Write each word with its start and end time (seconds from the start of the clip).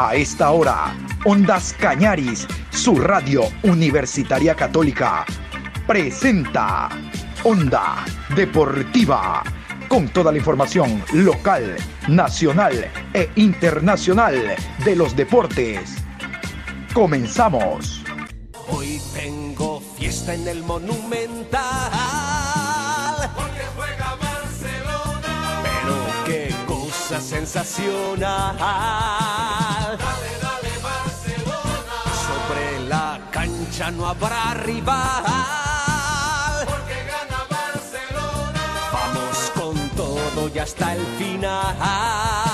A 0.00 0.14
esta 0.14 0.52
hora, 0.52 0.94
Ondas 1.24 1.74
Cañaris, 1.76 2.46
su 2.70 3.00
radio 3.00 3.48
universitaria 3.64 4.54
católica, 4.54 5.26
presenta 5.88 6.88
Onda 7.42 8.04
Deportiva, 8.36 9.42
con 9.88 10.06
toda 10.06 10.30
la 10.30 10.38
información 10.38 11.02
local, 11.14 11.74
nacional 12.06 12.88
e 13.12 13.28
internacional 13.34 14.54
de 14.84 14.94
los 14.94 15.16
deportes. 15.16 15.96
Comenzamos. 16.94 18.04
Hoy 18.68 19.00
tengo 19.12 19.80
fiesta 19.98 20.32
en 20.32 20.46
el 20.46 20.62
Monumental. 20.62 21.58
Porque 23.34 23.62
juega 23.74 24.14
Barcelona. 24.14 25.60
Pero 25.64 25.96
qué 26.24 26.54
cosa 26.68 27.20
sensacional. 27.20 28.58
Cancha 33.78 33.90
no 33.92 34.06
habrá 34.06 34.54
rival. 34.54 35.24
Porque 36.66 37.04
gana 37.04 37.44
Barcelona. 37.48 38.60
Vamos 38.92 39.52
con 39.54 39.88
todo 39.90 40.50
y 40.52 40.58
hasta 40.58 40.94
el 40.94 41.06
final. 41.18 42.47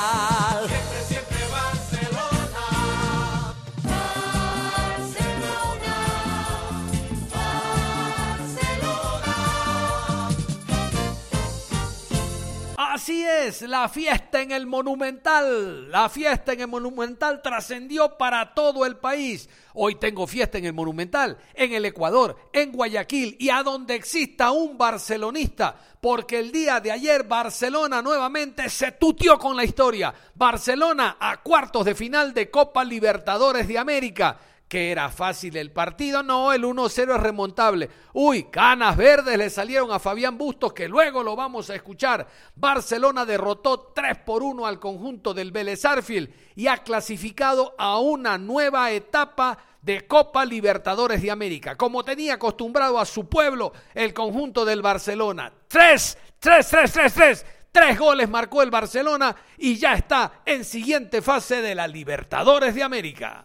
Así 13.05 13.23
es, 13.23 13.61
la 13.61 13.87
fiesta 13.91 14.41
en 14.41 14.51
el 14.51 14.67
Monumental. 14.67 15.91
La 15.91 16.09
fiesta 16.09 16.55
en 16.55 16.63
el 16.63 16.69
Monumental 16.69 17.43
trascendió 17.43 18.17
para 18.17 18.55
todo 18.55 18.87
el 18.87 18.97
país. 18.97 19.47
Hoy 19.75 19.97
tengo 19.97 20.27
fiesta 20.27 20.57
en 20.57 20.65
el 20.65 20.73
Monumental, 20.73 21.37
en 21.52 21.74
el 21.74 21.85
Ecuador, 21.85 22.35
en 22.51 22.73
Guayaquil 22.73 23.37
y 23.38 23.51
a 23.51 23.63
donde 23.63 23.95
exista 23.95 24.52
un 24.52 24.79
barcelonista, 24.79 25.77
porque 26.01 26.38
el 26.38 26.51
día 26.51 26.80
de 26.80 26.93
ayer 26.93 27.24
Barcelona 27.24 28.01
nuevamente 28.01 28.71
se 28.71 28.93
tutió 28.93 29.39
con 29.39 29.55
la 29.55 29.65
historia. 29.65 30.15
Barcelona 30.35 31.18
a 31.21 31.43
cuartos 31.43 31.85
de 31.85 31.95
final 31.95 32.33
de 32.33 32.51
Copa 32.51 32.83
Libertadores 32.85 33.68
de 33.68 33.79
América 33.79 34.39
que 34.68 34.90
era 34.90 35.09
fácil 35.09 35.57
el 35.57 35.70
partido. 35.70 36.23
No, 36.23 36.52
el 36.52 36.65
1-0 36.65 37.15
es 37.15 37.20
remontable. 37.20 37.90
Uy, 38.12 38.45
canas 38.45 38.96
verdes 38.96 39.38
le 39.38 39.51
salieron 39.51 39.93
a 39.93 39.98
Fabián 39.98 40.38
Bustos, 40.38 40.73
que 40.73 40.88
luego 40.88 41.23
lo 41.23 41.37
vamos 41.37 41.71
a 41.71 41.74
escuchar. 41.74 42.26
Barcelona 42.54 43.24
derrotó 43.24 43.93
3 43.95 44.18
por 44.18 44.43
1 44.43 44.66
al 44.66 44.80
conjunto 44.80 45.34
del 45.34 45.52
Vélez 45.52 45.84
Arfield 45.84 46.30
y 46.56 46.66
ha 46.66 46.79
clasificado 46.79 47.74
a 47.79 47.98
una 47.98 48.38
nueva 48.38 48.90
etapa 48.90 49.59
de 49.82 50.06
Copa 50.06 50.46
Libertadores 50.46 51.21
de 51.21 51.30
América, 51.30 51.76
como 51.76 52.02
tenía 52.02 52.34
acostumbrado 52.34 52.99
a 52.99 53.04
su 53.04 53.28
pueblo 53.28 53.73
el 53.93 54.15
conjunto 54.15 54.65
del 54.65 54.80
Barcelona. 54.80 55.52
3, 55.68 56.18
3, 56.38 56.68
3, 56.68 56.93
3, 56.93 57.15
3. 57.15 57.46
Tres 57.71 57.99
goles 57.99 58.28
marcó 58.28 58.62
el 58.62 58.71
Barcelona 58.71 59.34
y 59.59 59.76
ya 59.76 59.95
está 59.95 60.43
en 60.46 60.65
siguiente 60.65 61.21
fase 61.21 61.60
de 61.60 61.74
la 61.74 61.88
Libertadores 61.88 62.73
de 62.74 62.84
América. 62.84 63.45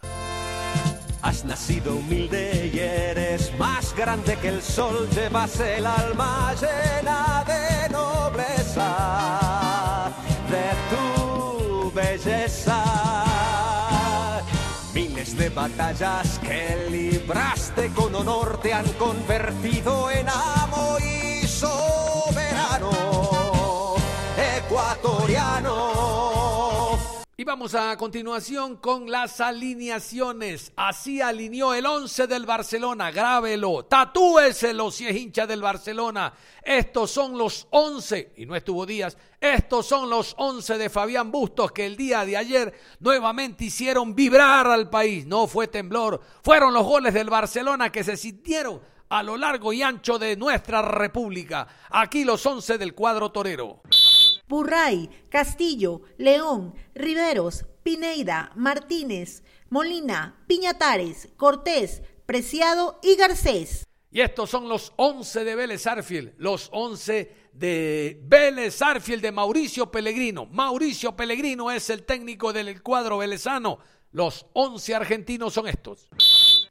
Nacido 1.46 1.96
humilde 1.96 2.70
y 2.74 2.80
eres 2.80 3.58
más 3.58 3.96
grande 3.96 4.36
que 4.38 4.50
el 4.50 4.62
sol. 4.62 5.08
Llevas 5.12 5.60
el 5.60 5.86
alma 5.86 6.54
llena 6.54 7.44
de 7.48 7.90
nobleza, 7.90 8.90
de 10.50 10.70
tu 10.90 11.92
belleza. 11.92 12.84
Miles 14.94 15.38
de 15.38 15.50
batallas 15.50 16.40
que 16.40 16.88
libraste 16.90 17.90
con 17.94 18.14
honor 18.16 18.60
te 18.62 18.74
han 18.74 18.88
convertido 18.94 20.12
en 20.12 20.28
amo 20.30 20.98
y 21.00 21.48
soberano 21.48 22.92
ecuatoriano. 24.58 26.29
Y 27.40 27.46
vamos 27.46 27.74
a 27.74 27.96
continuación 27.96 28.76
con 28.76 29.10
las 29.10 29.40
alineaciones. 29.40 30.74
Así 30.76 31.22
alineó 31.22 31.74
el 31.74 31.86
11 31.86 32.28
del 32.28 32.46
Barcelona. 32.46 33.12
Grábelo, 33.12 33.86
tatúeselo 33.86 34.92
si 34.92 35.08
es 35.08 35.16
hincha 35.16 35.48
del 35.48 35.62
Barcelona. 35.62 36.34
Estos 36.62 37.12
son 37.12 37.38
los 37.38 37.66
11, 37.70 38.34
y 38.36 38.46
no 38.46 38.58
estuvo 38.58 38.86
Díaz, 38.86 39.18
estos 39.40 39.86
son 39.86 40.10
los 40.10 40.36
11 40.38 40.78
de 40.78 40.90
Fabián 40.90 41.32
Bustos 41.32 41.72
que 41.72 41.86
el 41.86 41.96
día 41.96 42.26
de 42.26 42.36
ayer 42.36 42.74
nuevamente 43.00 43.64
hicieron 43.64 44.14
vibrar 44.14 44.68
al 44.68 44.90
país. 44.90 45.26
No 45.26 45.48
fue 45.48 45.70
temblor, 45.70 46.20
fueron 46.44 46.74
los 46.74 46.84
goles 46.84 47.14
del 47.14 47.30
Barcelona 47.30 47.90
que 47.90 48.04
se 48.04 48.18
sintieron 48.18 48.82
a 49.08 49.24
lo 49.24 49.38
largo 49.38 49.72
y 49.72 49.82
ancho 49.82 50.20
de 50.20 50.36
nuestra 50.36 50.82
república. 50.82 51.68
Aquí 51.90 52.26
los 52.26 52.46
11 52.46 52.78
del 52.78 52.94
cuadro 52.94 53.32
torero. 53.32 53.82
Purray, 54.50 55.08
Castillo, 55.30 56.02
León, 56.18 56.74
Riveros, 56.96 57.66
Pineida, 57.84 58.52
Martínez, 58.56 59.44
Molina, 59.70 60.44
Piñatares, 60.48 61.30
Cortés, 61.38 62.02
Preciado 62.26 63.00
y 63.04 63.16
Garcés. 63.16 63.86
Y 64.12 64.22
estos 64.22 64.50
son 64.50 64.68
los 64.68 64.92
11 64.96 65.44
de 65.44 65.56
Vélez 65.56 65.86
Arfield, 65.86 66.34
los 66.40 66.70
11 66.74 67.32
de 67.54 68.20
Vélez 68.24 68.82
Arfield 68.82 69.22
de 69.22 69.32
Mauricio 69.32 69.92
Pellegrino. 69.92 70.48
Mauricio 70.48 71.16
Pellegrino 71.16 71.70
es 71.70 71.92
el 71.92 72.04
técnico 72.04 72.52
del 72.52 72.82
cuadro 72.82 73.20
velezano. 73.20 73.78
Los 74.12 74.48
11 74.54 74.96
argentinos 74.96 75.54
son 75.54 75.68
estos. 75.68 76.10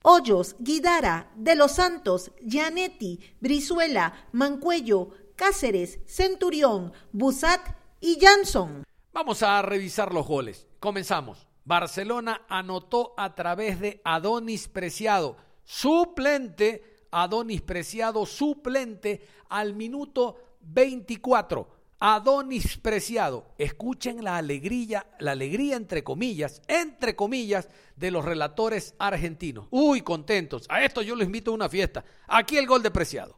Hoyos, 0.02 0.56
Guidara, 0.58 1.30
De 1.36 1.54
los 1.54 1.72
Santos, 1.72 2.32
Gianetti, 2.44 3.20
Brizuela, 3.38 4.28
Mancuello, 4.32 5.10
Cáceres, 5.38 6.00
Centurión, 6.04 6.92
Busat 7.12 7.60
y 8.00 8.18
Jansson. 8.20 8.82
Vamos 9.12 9.44
a 9.44 9.62
revisar 9.62 10.12
los 10.12 10.26
goles. 10.26 10.66
Comenzamos. 10.80 11.46
Barcelona 11.64 12.42
anotó 12.48 13.14
a 13.16 13.36
través 13.36 13.78
de 13.78 14.00
Adonis 14.02 14.66
Preciado, 14.66 15.36
suplente, 15.62 17.06
Adonis 17.12 17.62
Preciado, 17.62 18.26
suplente 18.26 19.28
al 19.48 19.74
minuto 19.74 20.56
24. 20.62 21.68
Adonis 22.00 22.76
Preciado, 22.78 23.46
escuchen 23.58 24.24
la 24.24 24.38
alegría, 24.38 25.06
la 25.20 25.32
alegría 25.32 25.76
entre 25.76 26.02
comillas, 26.02 26.62
entre 26.66 27.14
comillas, 27.14 27.68
de 27.94 28.10
los 28.10 28.24
relatores 28.24 28.96
argentinos. 28.98 29.68
Uy, 29.70 30.00
contentos. 30.00 30.66
A 30.68 30.82
esto 30.82 31.00
yo 31.02 31.14
les 31.14 31.26
invito 31.26 31.52
a 31.52 31.54
una 31.54 31.68
fiesta. 31.68 32.04
Aquí 32.26 32.56
el 32.56 32.66
gol 32.66 32.82
de 32.82 32.90
Preciado. 32.90 33.36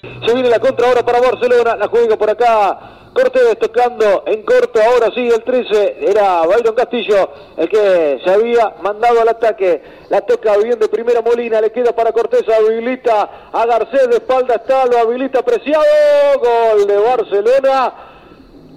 Se 0.00 0.34
viene 0.34 0.50
la 0.50 0.58
contra 0.58 0.88
ahora 0.88 1.02
para 1.02 1.20
Barcelona, 1.20 1.76
la 1.76 1.88
juega 1.88 2.16
por 2.16 2.30
acá. 2.30 2.96
Cortés 3.14 3.58
tocando 3.58 4.24
en 4.26 4.42
corto, 4.42 4.78
ahora 4.82 5.08
sí 5.14 5.26
el 5.26 5.42
13, 5.42 6.10
era 6.10 6.42
Byron 6.42 6.74
Castillo 6.74 7.30
el 7.56 7.66
que 7.66 8.20
se 8.22 8.30
había 8.30 8.74
mandado 8.82 9.22
al 9.22 9.28
ataque. 9.30 9.82
La 10.10 10.20
toca 10.20 10.54
bien 10.58 10.78
de 10.78 10.86
primera 10.88 11.22
Molina, 11.22 11.62
le 11.62 11.72
queda 11.72 11.92
para 11.92 12.12
Cortés, 12.12 12.44
habilita 12.46 13.48
a 13.52 13.64
Garcés, 13.64 14.10
de 14.10 14.16
espalda 14.16 14.56
está, 14.56 14.84
lo 14.84 14.98
habilita 14.98 15.42
Preciado. 15.42 15.82
Gol 16.40 16.86
de 16.86 16.96
Barcelona, 16.98 17.94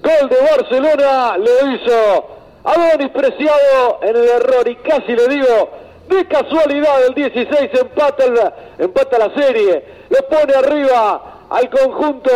gol 0.01 0.29
de 0.29 0.37
Barcelona, 0.39 1.37
lo 1.37 1.73
hizo 1.73 2.27
Adonis 2.63 3.09
Preciado 3.09 3.99
en 4.03 4.15
el 4.15 4.29
error 4.29 4.67
y 4.69 4.75
casi 4.77 5.17
le 5.17 5.27
digo, 5.27 5.69
de 6.09 6.25
casualidad 6.27 7.05
el 7.07 7.13
16 7.13 7.69
empata, 7.79 8.25
el- 8.25 8.83
empata 8.85 9.17
la 9.17 9.33
serie, 9.33 9.83
lo 10.09 10.27
pone 10.27 10.53
arriba 10.53 11.45
al 11.49 11.69
conjunto 11.69 12.31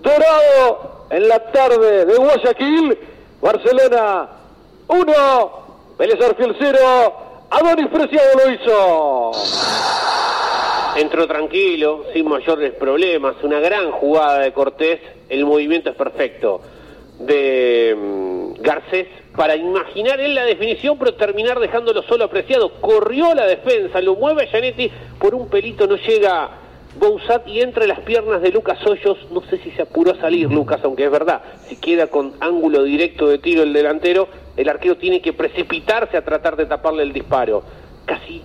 dorado 0.00 1.06
en 1.10 1.28
la 1.28 1.38
tarde 1.52 2.04
de 2.06 2.14
Guayaquil, 2.16 2.98
Barcelona 3.40 4.28
1, 4.88 5.52
Vélez 5.98 6.20
Arfiel 6.20 6.56
0, 6.58 6.78
Adonis 7.50 7.88
Preciado 7.88 8.28
lo 8.44 8.50
hizo. 8.52 9.32
Entró 10.96 11.26
tranquilo, 11.26 12.04
sin 12.12 12.28
mayores 12.28 12.72
problemas, 12.74 13.36
una 13.42 13.60
gran 13.60 13.92
jugada 13.92 14.40
de 14.40 14.52
Cortés, 14.52 15.00
el 15.28 15.44
movimiento 15.46 15.90
es 15.90 15.96
perfecto. 15.96 16.60
De 17.18 17.94
mm, 17.96 18.21
Garcés 18.62 19.08
para 19.36 19.56
imaginar 19.56 20.20
él 20.20 20.34
la 20.34 20.44
definición 20.44 20.98
pero 20.98 21.14
terminar 21.14 21.58
dejándolo 21.58 22.02
solo 22.02 22.24
apreciado. 22.24 22.80
Corrió 22.80 23.34
la 23.34 23.46
defensa, 23.46 24.00
lo 24.00 24.14
mueve 24.14 24.44
a 24.44 24.46
Gianetti, 24.46 24.90
por 25.18 25.34
un 25.34 25.48
pelito 25.48 25.86
no 25.86 25.96
llega 25.96 26.50
Bouzat 26.98 27.48
y 27.48 27.60
entre 27.60 27.86
las 27.86 28.00
piernas 28.00 28.42
de 28.42 28.50
Lucas 28.50 28.78
Hoyos, 28.86 29.18
no 29.30 29.40
sé 29.42 29.58
si 29.58 29.70
se 29.70 29.82
apuró 29.82 30.12
a 30.12 30.20
salir 30.20 30.50
Lucas, 30.50 30.80
aunque 30.84 31.06
es 31.06 31.10
verdad, 31.10 31.40
si 31.66 31.76
queda 31.76 32.08
con 32.08 32.34
ángulo 32.40 32.82
directo 32.82 33.28
de 33.28 33.38
tiro 33.38 33.62
el 33.62 33.72
delantero, 33.72 34.28
el 34.56 34.68
arquero 34.68 34.98
tiene 34.98 35.22
que 35.22 35.32
precipitarse 35.32 36.18
a 36.18 36.24
tratar 36.24 36.56
de 36.56 36.66
taparle 36.66 37.02
el 37.02 37.14
disparo. 37.14 37.62
Casi 38.04 38.42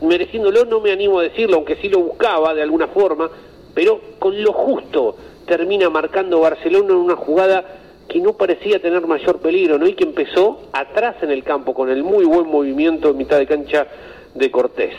mereciéndolo 0.00 0.64
no 0.64 0.80
me 0.80 0.90
animo 0.90 1.18
a 1.18 1.24
decirlo, 1.24 1.56
aunque 1.56 1.76
sí 1.76 1.90
lo 1.90 2.00
buscaba 2.00 2.54
de 2.54 2.62
alguna 2.62 2.88
forma, 2.88 3.30
pero 3.74 4.00
con 4.18 4.42
lo 4.42 4.52
justo 4.54 5.16
termina 5.46 5.90
marcando 5.90 6.40
Barcelona 6.40 6.90
en 6.90 6.96
una 6.96 7.16
jugada 7.16 7.64
que 8.10 8.20
no 8.20 8.36
parecía 8.36 8.82
tener 8.82 9.06
mayor 9.06 9.40
peligro, 9.40 9.78
¿no? 9.78 9.86
Y 9.86 9.94
que 9.94 10.04
empezó 10.04 10.68
atrás 10.72 11.16
en 11.22 11.30
el 11.30 11.44
campo 11.44 11.72
con 11.72 11.88
el 11.88 12.02
muy 12.02 12.24
buen 12.24 12.48
movimiento 12.48 13.10
en 13.10 13.16
mitad 13.16 13.38
de 13.38 13.46
cancha 13.46 13.86
de 14.34 14.50
Cortés. 14.50 14.94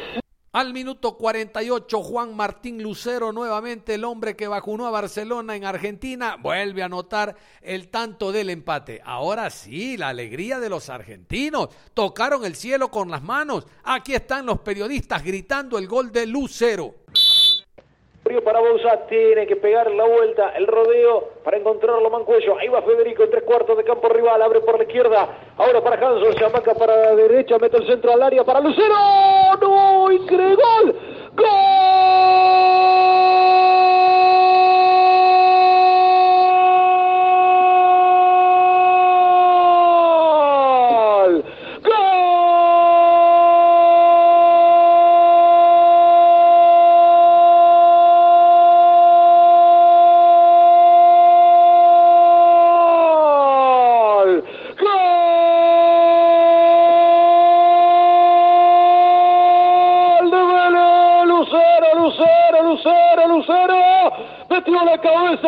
Al 0.54 0.74
minuto 0.74 1.16
48, 1.18 2.04
Juan 2.04 2.36
Martín 2.36 2.84
Lucero, 2.84 3.31
nuevamente 3.31 3.94
el 3.94 4.04
hombre 4.04 4.36
que 4.36 4.50
vacunó 4.50 4.86
a 4.86 4.92
Barcelona 4.92 5.56
en 5.56 5.63
Argentina, 5.63 6.36
vuelve 6.42 6.81
a 6.81 6.86
anotar 6.86 7.38
el 7.62 7.88
tanto 7.88 8.34
del 8.34 8.50
empate. 8.50 9.02
Ahora 9.06 9.50
sí, 9.50 9.96
la 9.96 10.10
alegría 10.10 10.60
de 10.60 10.69
los 10.69 10.90
argentinos. 10.90 11.69
Tocaron 11.94 12.44
el 12.44 12.56
cielo 12.56 12.92
con 12.92 13.10
las 13.10 13.24
manos. 13.24 13.66
Aquí 13.84 14.14
están 14.14 14.46
los 14.46 14.60
periodistas 14.60 15.24
gritando 15.24 15.78
el 15.78 15.88
gol 15.88 16.12
de 16.12 16.25
Lucero. 16.25 16.96
Frío 18.31 18.45
para 18.45 18.62
Bouzat, 18.62 19.10
tiene 19.10 19.45
que 19.45 19.57
pegar 19.57 19.92
la 19.92 20.06
vuelta, 20.06 20.54
el 20.56 20.66
rodeo 20.66 21.31
para 21.44 21.57
encontrarlo 21.57 22.10
Mancuello. 22.10 22.57
Ahí 22.57 22.69
va 22.69 22.81
Federico 22.81 23.24
en 23.24 23.30
tres 23.30 23.44
cuartos 23.44 23.75
de 23.75 23.83
campo 23.83 24.07
rival, 24.07 24.42
abre 24.42 24.62
por 24.62 24.78
la 24.78 24.86
izquierda. 24.86 25.28
Ahora 25.57 25.81
para 25.81 25.98
Hanson, 25.98 26.33
se 26.38 26.45
amaca 26.45 26.74
para 26.74 26.95
la 26.95 27.16
derecha, 27.16 27.57
mete 27.60 27.75
el 27.75 27.88
centro 27.88 28.13
al 28.13 28.24
área 28.24 28.45
para 28.45 28.62
Lucero. 28.62 28.95
¡No! 29.60 30.10
¡Increíble 30.13 30.56
gol! 30.56 30.95
¡Gol! 31.36 32.41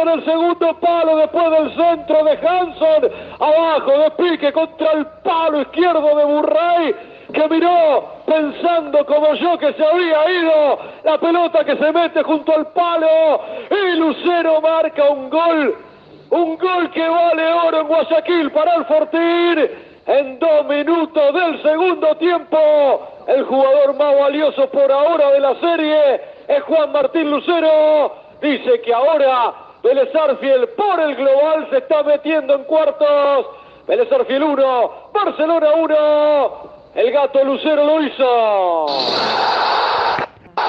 En 0.03 0.09
el 0.09 0.25
segundo 0.25 0.79
palo 0.79 1.17
después 1.17 1.51
del 1.51 1.75
centro 1.75 2.23
de 2.23 2.31
Hanson. 2.31 3.11
Abajo 3.39 3.91
de 3.91 4.11
pique 4.11 4.53
contra 4.53 4.91
el 4.91 5.05
palo 5.23 5.61
izquierdo 5.61 6.15
de 6.15 6.25
Burray. 6.25 6.95
Que 7.33 7.49
miró 7.49 8.05
pensando 8.25 9.05
como 9.05 9.33
yo 9.33 9.57
que 9.57 9.73
se 9.73 9.83
había 9.83 10.31
ido 10.31 10.79
la 11.03 11.17
pelota 11.17 11.63
que 11.63 11.75
se 11.77 11.91
mete 11.91 12.21
junto 12.23 12.53
al 12.53 12.67
palo. 12.67 13.41
Y 13.71 13.95
Lucero 13.95 14.61
marca 14.61 15.09
un 15.09 15.29
gol 15.29 15.75
un 16.33 16.57
gol 16.57 16.89
que 16.89 17.07
vale 17.07 17.53
oro 17.53 17.81
en 17.81 17.87
Guayaquil 17.87 18.51
para 18.51 18.75
el 18.75 18.85
Fortín. 18.85 19.69
En 20.05 20.39
dos 20.39 20.65
minutos 20.65 21.33
del 21.33 21.61
segundo 21.61 22.15
tiempo, 22.15 22.57
el 23.27 23.43
jugador 23.43 23.95
más 23.95 24.19
valioso 24.19 24.67
por 24.69 24.91
ahora 24.91 25.29
de 25.29 25.39
la 25.39 25.55
serie 25.59 26.21
es 26.47 26.61
Juan 26.63 26.91
Martín 26.91 27.29
Lucero. 27.29 28.15
Dice 28.41 28.81
que 28.81 28.93
ahora 28.93 29.53
Vélez 29.83 30.15
Arfiel 30.15 30.69
por 30.69 30.97
el 31.01 31.13
global 31.13 31.67
se 31.69 31.79
está 31.79 32.03
metiendo 32.03 32.55
en 32.55 32.63
cuartos. 32.63 33.47
Vélez 33.85 34.09
Arfiel 34.09 34.41
1, 34.41 34.91
Barcelona 35.13 35.73
1. 35.73 36.73
El 36.95 37.11
gato 37.11 37.43
Lucero 37.43 37.83
lo 37.83 38.01
hizo. 38.01 38.87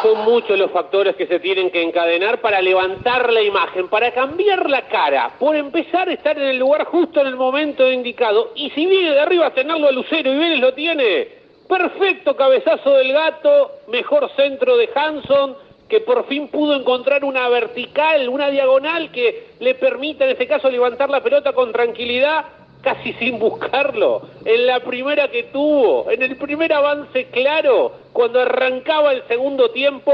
Son 0.03 0.25
muchos 0.25 0.59
los 0.59 0.73
factores 0.73 1.15
que 1.15 1.29
se 1.29 1.39
tienen 1.39 1.71
que 1.71 1.81
encadenar 1.81 2.41
para 2.41 2.61
levantar 2.61 3.33
la 3.33 3.41
imagen, 3.41 3.89
para 3.89 4.11
cambiar 4.13 4.69
la 4.69 4.83
cara. 4.89 5.31
Por 5.39 5.55
empezar, 5.55 6.09
estar 6.09 6.37
en 6.37 6.49
el 6.49 6.59
lugar 6.59 6.85
justo 6.87 7.21
en 7.21 7.29
el 7.29 7.37
momento 7.37 7.89
indicado. 7.91 8.51
Y 8.57 8.71
si 8.71 8.85
viene 8.85 9.13
de 9.13 9.21
arriba 9.21 9.47
a 9.47 9.55
tenerlo 9.55 9.87
a 9.87 9.93
Lucero 9.93 10.33
y 10.33 10.39
Vélez 10.39 10.59
lo 10.59 10.75
tiene, 10.75 11.29
perfecto 11.69 12.35
cabezazo 12.35 12.95
del 12.95 13.13
gato, 13.13 13.71
mejor 13.87 14.29
centro 14.35 14.77
de 14.77 14.91
Hanson, 14.93 15.57
que 15.89 16.01
por 16.01 16.27
fin 16.27 16.49
pudo 16.49 16.75
encontrar 16.75 17.25
una 17.25 17.49
vertical, 17.49 18.29
una 18.29 18.51
diagonal 18.51 19.11
que 19.13 19.49
le 19.61 19.75
permita 19.75 20.25
en 20.25 20.31
este 20.31 20.47
caso 20.47 20.71
levantar 20.71 21.11
la 21.11 21.23
pelota 21.23 21.53
con 21.53 21.73
tranquilidad 21.73 22.45
casi 22.85 23.13
sin 23.19 23.39
buscarlo, 23.39 24.23
en 24.45 24.67
la 24.67 24.81
primera 24.81 25.29
que 25.29 25.45
tuvo, 25.45 26.11
en 26.11 26.23
el 26.23 26.37
primer 26.37 26.73
avance 26.73 27.27
claro, 27.27 27.93
cuando 28.13 28.41
arrancaba 28.41 29.13
el 29.13 29.27
segundo 29.27 29.71
tiempo, 29.71 30.13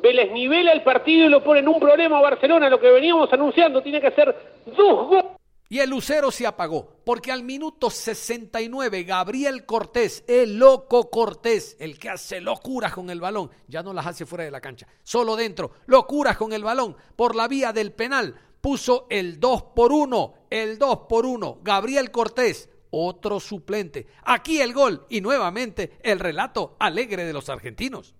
Vélez 0.00 0.30
nivela 0.32 0.72
el 0.72 0.82
partido 0.82 1.26
y 1.26 1.30
lo 1.30 1.42
pone 1.42 1.60
en 1.60 1.68
un 1.68 1.80
problema 1.80 2.18
a 2.18 2.22
Barcelona, 2.22 2.70
lo 2.70 2.80
que 2.80 2.90
veníamos 2.90 3.32
anunciando, 3.32 3.82
tiene 3.82 4.00
que 4.00 4.08
hacer 4.08 4.34
dos 4.66 5.08
goles. 5.08 5.33
Y 5.74 5.80
el 5.80 5.90
Lucero 5.90 6.30
se 6.30 6.46
apagó, 6.46 6.88
porque 7.04 7.32
al 7.32 7.42
minuto 7.42 7.90
69 7.90 9.02
Gabriel 9.02 9.66
Cortés, 9.66 10.22
el 10.28 10.56
loco 10.56 11.10
Cortés, 11.10 11.76
el 11.80 11.98
que 11.98 12.10
hace 12.10 12.40
locuras 12.40 12.92
con 12.92 13.10
el 13.10 13.20
balón, 13.20 13.50
ya 13.66 13.82
no 13.82 13.92
las 13.92 14.06
hace 14.06 14.24
fuera 14.24 14.44
de 14.44 14.52
la 14.52 14.60
cancha, 14.60 14.86
solo 15.02 15.34
dentro, 15.34 15.72
locuras 15.86 16.36
con 16.36 16.52
el 16.52 16.62
balón, 16.62 16.96
por 17.16 17.34
la 17.34 17.48
vía 17.48 17.72
del 17.72 17.90
penal, 17.90 18.36
puso 18.60 19.08
el 19.10 19.40
2 19.40 19.64
por 19.74 19.90
1, 19.90 20.34
el 20.48 20.78
2 20.78 20.98
por 21.08 21.26
1, 21.26 21.58
Gabriel 21.62 22.12
Cortés, 22.12 22.70
otro 22.92 23.40
suplente. 23.40 24.06
Aquí 24.22 24.60
el 24.60 24.74
gol 24.74 25.04
y 25.08 25.22
nuevamente 25.22 25.98
el 26.04 26.20
relato 26.20 26.76
alegre 26.78 27.24
de 27.24 27.32
los 27.32 27.48
argentinos. 27.48 28.14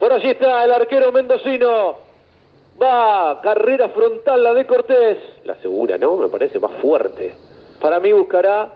Por 0.00 0.10
allí 0.10 0.30
está 0.30 0.64
el 0.64 0.72
arquero 0.72 1.12
mendocino. 1.12 2.07
Va, 2.80 3.40
carrera 3.42 3.88
frontal 3.88 4.42
la 4.42 4.54
de 4.54 4.66
Cortés. 4.66 5.18
La 5.44 5.56
segura, 5.56 5.98
¿no? 5.98 6.16
Me 6.16 6.28
parece 6.28 6.60
más 6.60 6.72
fuerte. 6.80 7.34
Para 7.80 7.98
mí 7.98 8.12
buscará 8.12 8.72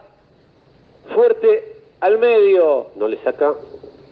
fuerte 1.15 1.77
al 2.01 2.19
medio. 2.19 2.89
No 2.97 3.07
le 3.07 3.19
saca 3.19 3.55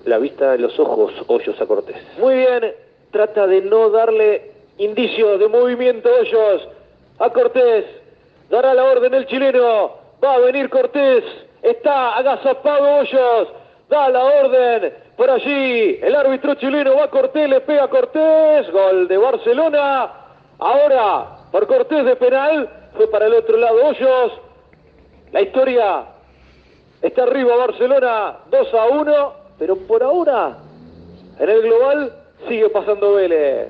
la 0.05 0.19
vista 0.19 0.53
de 0.53 0.59
los 0.59 0.79
ojos 0.79 1.13
Hoyos 1.27 1.61
a 1.61 1.67
Cortés. 1.67 1.97
Muy 2.19 2.37
bien, 2.37 2.73
trata 3.11 3.47
de 3.47 3.63
no 3.63 3.91
darle 3.91 4.53
indicio 4.79 5.39
de 5.39 5.49
movimiento 5.49 6.09
Hoyos 6.09 6.69
a 7.19 7.31
Cortés. 7.31 7.85
Dará 8.49 8.75
la 8.75 8.85
orden 8.85 9.13
el 9.15 9.27
chileno. 9.27 9.93
Va 10.23 10.35
a 10.35 10.39
venir 10.39 10.71
Cortés. 10.71 11.25
Está 11.63 12.17
agazapado 12.17 13.01
Hoyos. 13.01 13.49
Da 13.91 14.09
la 14.09 14.25
orden. 14.25 14.95
Por 15.17 15.29
allí 15.29 15.99
el 16.01 16.15
árbitro 16.15 16.55
chileno 16.55 16.95
va 16.95 17.05
a 17.05 17.11
Cortés, 17.11 17.51
le 17.51 17.61
pega 17.61 17.85
a 17.85 17.89
Cortés. 17.89 18.71
Gol 18.71 19.09
de 19.09 19.19
Barcelona. 19.19 20.13
Ahora, 20.61 21.27
por 21.51 21.67
Cortés 21.67 22.05
de 22.05 22.15
penal. 22.15 22.71
Fue 22.97 23.11
para 23.11 23.27
el 23.27 23.35
otro 23.35 23.57
lado 23.57 23.85
Hoyos. 23.85 24.33
La 25.33 25.43
historia 25.43 26.05
está 27.03 27.25
arriba 27.25 27.57
Barcelona 27.57 28.39
2 28.49 28.75
a 28.75 28.85
1. 28.87 29.33
Pero 29.59 29.77
por 29.77 30.03
ahora, 30.05 30.57
en 31.41 31.51
el 31.51 31.63
global, 31.63 32.13
sigue 32.49 32.69
pasando 32.71 33.15
Vélez. 33.15 33.69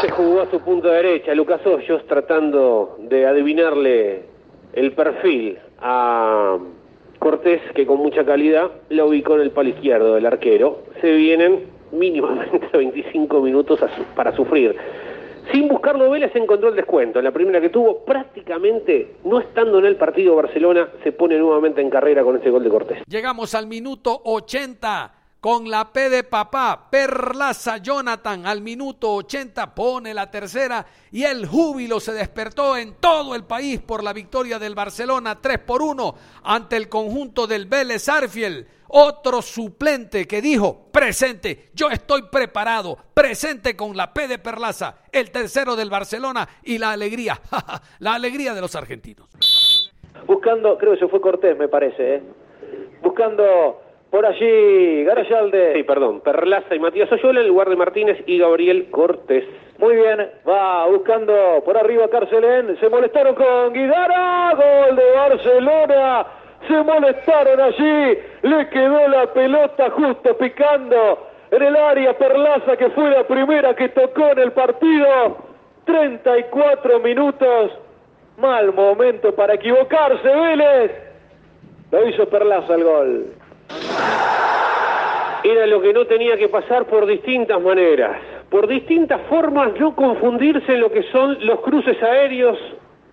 Se 0.00 0.10
jugó 0.10 0.42
a 0.42 0.50
su 0.50 0.60
punta 0.60 0.88
derecha 0.88 1.34
Lucas 1.34 1.60
Hoyos 1.66 2.06
tratando 2.06 2.96
de 3.00 3.26
adivinarle 3.26 4.26
el 4.74 4.92
perfil 4.92 5.58
a 5.80 6.56
Cortés 7.22 7.60
que 7.76 7.86
con 7.86 7.98
mucha 7.98 8.24
calidad 8.24 8.68
la 8.88 9.04
ubicó 9.04 9.36
en 9.36 9.42
el 9.42 9.52
palo 9.52 9.68
izquierdo 9.68 10.16
del 10.16 10.26
arquero. 10.26 10.82
Se 11.00 11.12
vienen 11.12 11.66
mínimamente 11.92 12.66
25 12.72 13.40
minutos 13.40 13.78
para 14.16 14.34
sufrir. 14.34 14.74
Sin 15.52 15.68
buscarlo 15.68 16.10
Vélez 16.10 16.34
encontró 16.34 16.70
el 16.70 16.74
descuento. 16.74 17.20
En 17.20 17.24
la 17.24 17.30
primera 17.30 17.60
que 17.60 17.68
tuvo, 17.68 18.04
prácticamente 18.04 19.18
no 19.24 19.38
estando 19.38 19.78
en 19.78 19.84
el 19.84 19.94
partido 19.94 20.34
Barcelona, 20.34 20.88
se 21.04 21.12
pone 21.12 21.38
nuevamente 21.38 21.80
en 21.80 21.90
carrera 21.90 22.24
con 22.24 22.38
ese 22.38 22.50
gol 22.50 22.64
de 22.64 22.70
Cortés. 22.70 22.98
Llegamos 23.06 23.54
al 23.54 23.68
minuto 23.68 24.20
80 24.24 25.21
con 25.42 25.68
la 25.68 25.92
P 25.92 26.08
de 26.08 26.22
papá. 26.22 26.86
Perlaza 26.88 27.78
Jonathan 27.78 28.46
al 28.46 28.60
minuto 28.62 29.12
80 29.12 29.74
pone 29.74 30.14
la 30.14 30.30
tercera 30.30 30.86
y 31.10 31.24
el 31.24 31.46
júbilo 31.46 31.98
se 31.98 32.12
despertó 32.12 32.76
en 32.76 32.94
todo 33.00 33.34
el 33.34 33.42
país 33.42 33.80
por 33.80 34.04
la 34.04 34.12
victoria 34.12 34.60
del 34.60 34.76
Barcelona 34.76 35.40
3 35.40 35.58
por 35.58 35.82
1 35.82 36.14
ante 36.44 36.76
el 36.76 36.88
conjunto 36.88 37.48
del 37.48 37.66
Vélez 37.66 38.08
Arfiel. 38.08 38.68
Otro 38.86 39.42
suplente 39.42 40.28
que 40.28 40.40
dijo, 40.40 40.86
presente, 40.92 41.70
yo 41.74 41.90
estoy 41.90 42.22
preparado, 42.30 42.96
presente 43.12 43.74
con 43.74 43.96
la 43.96 44.14
P 44.14 44.28
de 44.28 44.38
Perlaza, 44.38 44.98
el 45.10 45.32
tercero 45.32 45.74
del 45.74 45.90
Barcelona 45.90 46.48
y 46.62 46.78
la 46.78 46.92
alegría, 46.92 47.40
la 47.98 48.14
alegría 48.14 48.54
de 48.54 48.60
los 48.60 48.76
argentinos. 48.76 49.28
Buscando, 50.24 50.78
creo 50.78 50.92
que 50.92 51.00
se 51.00 51.08
fue 51.08 51.20
Cortés, 51.20 51.58
me 51.58 51.66
parece. 51.66 52.14
¿eh? 52.14 52.22
Buscando 53.02 53.91
por 54.12 54.26
allí 54.26 55.04
Garayalde. 55.04 55.72
Sí, 55.74 55.82
perdón, 55.84 56.20
Perlaza 56.20 56.74
y 56.74 56.78
Matías 56.78 57.10
Oyola 57.10 57.40
en 57.40 57.48
lugar 57.48 57.70
de 57.70 57.76
Martínez 57.76 58.22
y 58.26 58.38
Gabriel 58.38 58.90
Cortés. 58.90 59.42
Muy 59.78 59.96
bien, 59.96 60.30
va 60.46 60.86
buscando 60.86 61.32
por 61.64 61.78
arriba 61.78 62.08
Carcelén. 62.08 62.78
Se 62.78 62.90
molestaron 62.90 63.34
con 63.34 63.72
Guidara. 63.72 64.52
Gol 64.54 64.96
de 64.96 65.12
Barcelona. 65.12 66.26
Se 66.68 66.82
molestaron 66.82 67.58
allí. 67.58 68.18
Le 68.42 68.68
quedó 68.68 69.08
la 69.08 69.32
pelota 69.32 69.90
justo 69.90 70.36
picando 70.36 71.30
en 71.50 71.62
el 71.62 71.74
área. 71.74 72.12
Perlaza 72.12 72.76
que 72.76 72.90
fue 72.90 73.10
la 73.10 73.26
primera 73.26 73.74
que 73.74 73.88
tocó 73.88 74.28
en 74.32 74.40
el 74.40 74.52
partido. 74.52 75.38
34 75.86 77.00
minutos. 77.00 77.72
Mal 78.36 78.74
momento 78.74 79.34
para 79.34 79.54
equivocarse, 79.54 80.28
Vélez. 80.28 80.92
Lo 81.90 82.06
hizo 82.06 82.28
Perlaza 82.28 82.74
el 82.74 82.84
gol. 82.84 83.41
Era 85.44 85.66
lo 85.66 85.80
que 85.80 85.92
no 85.92 86.06
tenía 86.06 86.36
que 86.36 86.48
pasar 86.48 86.86
por 86.86 87.06
distintas 87.06 87.60
maneras, 87.60 88.16
por 88.48 88.66
distintas 88.66 89.20
formas, 89.28 89.72
no 89.78 89.94
confundirse 89.96 90.74
en 90.74 90.80
lo 90.80 90.90
que 90.92 91.02
son 91.04 91.44
los 91.44 91.60
cruces 91.60 92.00
aéreos 92.02 92.58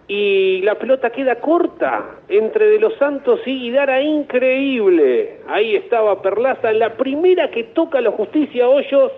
y 0.09 0.61
la 0.63 0.73
pelota 0.75 1.11
queda 1.11 1.35
corta 1.35 2.17
entre 2.27 2.65
De 2.71 2.79
los 2.79 2.95
Santos 2.95 3.41
y 3.45 3.59
Guidara, 3.59 4.01
increíble. 4.01 5.41
Ahí 5.47 5.75
estaba 5.75 6.19
Perlaza 6.21 6.73
la 6.73 6.97
primera 6.97 7.51
que 7.51 7.65
toca 7.65 8.01
la 8.01 8.11
justicia 8.11 8.67
Hoyos. 8.67 9.11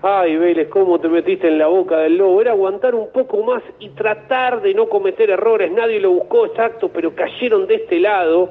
Ay, 0.00 0.36
Vélez, 0.36 0.68
cómo 0.68 1.00
te 1.00 1.08
metiste 1.08 1.48
en 1.48 1.58
la 1.58 1.66
boca 1.66 1.98
del 1.98 2.18
lobo. 2.18 2.40
Era 2.40 2.52
aguantar 2.52 2.94
un 2.94 3.10
poco 3.10 3.42
más 3.42 3.62
y 3.80 3.88
tratar 3.90 4.62
de 4.62 4.74
no 4.74 4.88
cometer 4.88 5.30
errores. 5.30 5.72
Nadie 5.72 5.98
lo 5.98 6.10
buscó 6.10 6.46
exacto, 6.46 6.90
pero 6.90 7.14
cayeron 7.14 7.66
de 7.66 7.74
este 7.74 7.98
lado. 7.98 8.50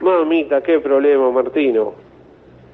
Mamita, 0.00 0.62
qué 0.62 0.78
problema, 0.80 1.30
Martino. 1.30 1.94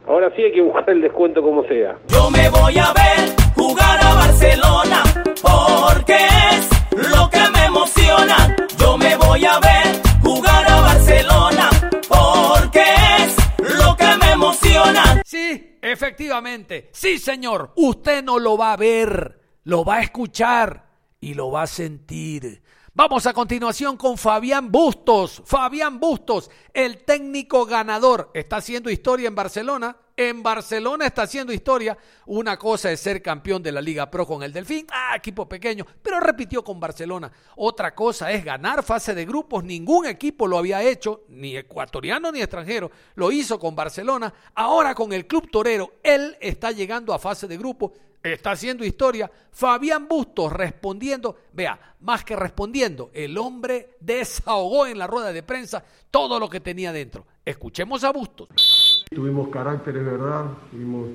Ahora 0.06 0.32
sí 0.34 0.42
hay 0.42 0.52
que 0.52 0.60
buscar 0.60 0.90
el 0.90 1.00
descuento 1.00 1.42
como 1.42 1.62
sea. 1.64 1.96
Yo 2.08 2.30
me 2.30 2.48
voy 2.50 2.76
a 2.78 2.92
ver 2.92 3.30
jugar 3.54 4.00
a 4.02 4.14
Barcelona 4.14 5.02
porque 5.40 6.16
es 6.16 7.10
lo 7.10 7.30
que 7.30 7.40
me 7.52 7.64
emociona. 7.66 8.56
Yo 8.78 8.98
me 8.98 9.16
voy 9.16 9.44
a 9.44 9.60
ver 9.60 10.02
jugar 10.22 10.70
a 10.70 10.80
Barcelona 10.80 11.70
porque 12.08 12.82
es 13.18 13.36
lo 13.76 13.96
que 13.96 14.16
me 14.20 14.32
emociona. 14.32 15.22
Sí, 15.24 15.78
efectivamente. 15.80 16.90
Sí, 16.92 17.18
señor. 17.18 17.70
Usted 17.76 18.24
no 18.24 18.40
lo 18.40 18.58
va 18.58 18.72
a 18.72 18.76
ver, 18.76 19.38
lo 19.64 19.84
va 19.84 19.96
a 19.98 20.02
escuchar 20.02 20.86
y 21.20 21.34
lo 21.34 21.52
va 21.52 21.62
a 21.62 21.66
sentir. 21.68 22.60
Vamos 22.94 23.26
a 23.26 23.32
continuación 23.32 23.96
con 23.96 24.18
Fabián 24.18 24.70
Bustos. 24.70 25.40
Fabián 25.46 25.98
Bustos, 25.98 26.50
el 26.74 27.04
técnico 27.04 27.64
ganador. 27.64 28.30
Está 28.34 28.56
haciendo 28.56 28.90
historia 28.90 29.28
en 29.28 29.34
Barcelona. 29.34 29.96
En 30.14 30.42
Barcelona 30.42 31.06
está 31.06 31.22
haciendo 31.22 31.54
historia. 31.54 31.96
Una 32.26 32.58
cosa 32.58 32.92
es 32.92 33.00
ser 33.00 33.22
campeón 33.22 33.62
de 33.62 33.72
la 33.72 33.80
Liga 33.80 34.10
Pro 34.10 34.26
con 34.26 34.42
el 34.42 34.52
Delfín. 34.52 34.86
Ah, 34.90 35.16
equipo 35.16 35.48
pequeño. 35.48 35.86
Pero 36.02 36.20
repitió 36.20 36.62
con 36.62 36.78
Barcelona. 36.78 37.32
Otra 37.56 37.94
cosa 37.94 38.30
es 38.30 38.44
ganar 38.44 38.82
fase 38.82 39.14
de 39.14 39.24
grupos. 39.24 39.64
Ningún 39.64 40.04
equipo 40.04 40.46
lo 40.46 40.58
había 40.58 40.82
hecho, 40.82 41.22
ni 41.28 41.56
ecuatoriano 41.56 42.30
ni 42.30 42.42
extranjero. 42.42 42.90
Lo 43.14 43.32
hizo 43.32 43.58
con 43.58 43.74
Barcelona. 43.74 44.34
Ahora 44.54 44.94
con 44.94 45.14
el 45.14 45.26
Club 45.26 45.50
Torero. 45.50 45.94
Él 46.02 46.36
está 46.42 46.72
llegando 46.72 47.14
a 47.14 47.18
fase 47.18 47.48
de 47.48 47.56
grupos 47.56 47.92
está 48.22 48.52
haciendo 48.52 48.84
historia. 48.84 49.30
Fabián 49.50 50.08
Bustos 50.08 50.52
respondiendo, 50.52 51.36
vea, 51.52 51.78
más 52.00 52.24
que 52.24 52.36
respondiendo, 52.36 53.10
el 53.12 53.36
hombre 53.38 53.96
desahogó 54.00 54.86
en 54.86 54.98
la 54.98 55.06
rueda 55.06 55.32
de 55.32 55.42
prensa 55.42 55.84
todo 56.10 56.38
lo 56.38 56.48
que 56.48 56.60
tenía 56.60 56.92
dentro. 56.92 57.26
Escuchemos 57.44 58.04
a 58.04 58.12
Bustos. 58.12 59.04
Tuvimos 59.10 59.48
carácter, 59.48 59.96
es 59.96 60.04
verdad, 60.04 60.46
tuvimos 60.70 61.08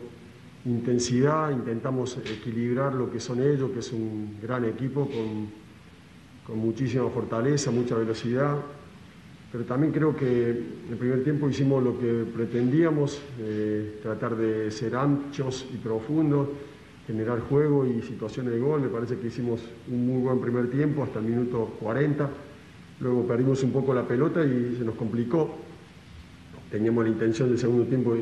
intensidad, 0.65 1.51
intentamos 1.51 2.17
equilibrar 2.17 2.93
lo 2.93 3.09
que 3.09 3.19
son 3.19 3.41
ellos, 3.41 3.71
que 3.71 3.79
es 3.79 3.91
un 3.91 4.37
gran 4.41 4.65
equipo 4.65 5.07
con, 5.07 5.49
con 6.45 6.59
muchísima 6.59 7.09
fortaleza, 7.09 7.71
mucha 7.71 7.95
velocidad. 7.95 8.57
Pero 9.51 9.63
también 9.63 9.93
creo 9.93 10.15
que 10.15 10.49
en 10.49 10.87
el 10.89 10.97
primer 10.97 11.23
tiempo 11.23 11.49
hicimos 11.49 11.81
lo 11.81 11.97
que 11.97 12.25
pretendíamos, 12.35 13.21
eh, 13.39 13.99
tratar 14.03 14.35
de 14.35 14.69
ser 14.71 14.95
anchos 14.95 15.65
y 15.73 15.77
profundos, 15.77 16.49
generar 17.07 17.39
juego 17.39 17.85
y 17.85 18.01
situaciones 18.01 18.51
de 18.53 18.59
gol. 18.59 18.81
Me 18.81 18.89
parece 18.89 19.17
que 19.17 19.27
hicimos 19.27 19.61
un 19.87 20.05
muy 20.05 20.21
buen 20.21 20.41
primer 20.41 20.69
tiempo 20.69 21.03
hasta 21.03 21.19
el 21.19 21.25
minuto 21.25 21.77
40. 21.79 22.29
Luego 22.99 23.25
perdimos 23.25 23.63
un 23.63 23.71
poco 23.71 23.93
la 23.93 24.05
pelota 24.05 24.43
y 24.43 24.75
se 24.77 24.83
nos 24.83 24.95
complicó. 24.95 25.49
Teníamos 26.69 27.05
la 27.05 27.09
intención 27.11 27.47
del 27.49 27.57
segundo 27.57 27.85
tiempo 27.85 28.13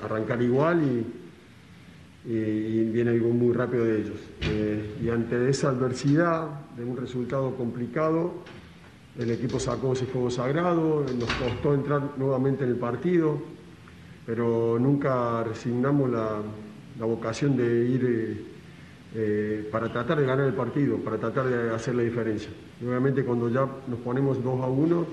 arrancar 0.00 0.40
igual 0.40 0.82
y, 0.82 2.30
y- 2.30 2.32
y 2.80 2.84
viene 2.90 3.10
algo 3.10 3.30
muy 3.30 3.52
rápido 3.52 3.84
de 3.84 4.00
ellos. 4.00 4.20
Eh, 4.44 4.98
y 5.02 5.08
ante 5.08 5.48
esa 5.48 5.70
adversidad, 5.70 6.48
de 6.76 6.84
un 6.84 6.96
resultado 6.96 7.56
complicado, 7.56 8.32
el 9.18 9.30
equipo 9.32 9.58
sacó 9.58 9.92
ese 9.92 10.06
juego 10.06 10.30
sagrado, 10.30 11.04
nos 11.12 11.32
costó 11.32 11.74
entrar 11.74 12.12
nuevamente 12.18 12.64
en 12.64 12.70
el 12.70 12.76
partido, 12.76 13.42
pero 14.24 14.78
nunca 14.78 15.42
resignamos 15.44 16.08
la, 16.10 16.40
la 17.02 17.08
vocación 17.08 17.56
de 17.56 17.84
ir 17.84 18.46
eh, 19.16 19.68
para 19.72 19.90
tratar 19.90 20.20
de 20.20 20.24
ganar 20.24 20.46
el 20.46 20.54
partido, 20.54 20.98
para 20.98 21.18
tratar 21.18 21.48
de 21.48 21.74
hacer 21.74 21.96
la 21.96 22.04
diferencia. 22.04 22.50
Y 22.80 22.86
obviamente 22.86 23.24
cuando 23.24 23.48
ya 23.48 23.66
nos 23.88 23.98
ponemos 23.98 24.40
2 24.40 24.62
a 24.62 24.66
1, 24.68 25.06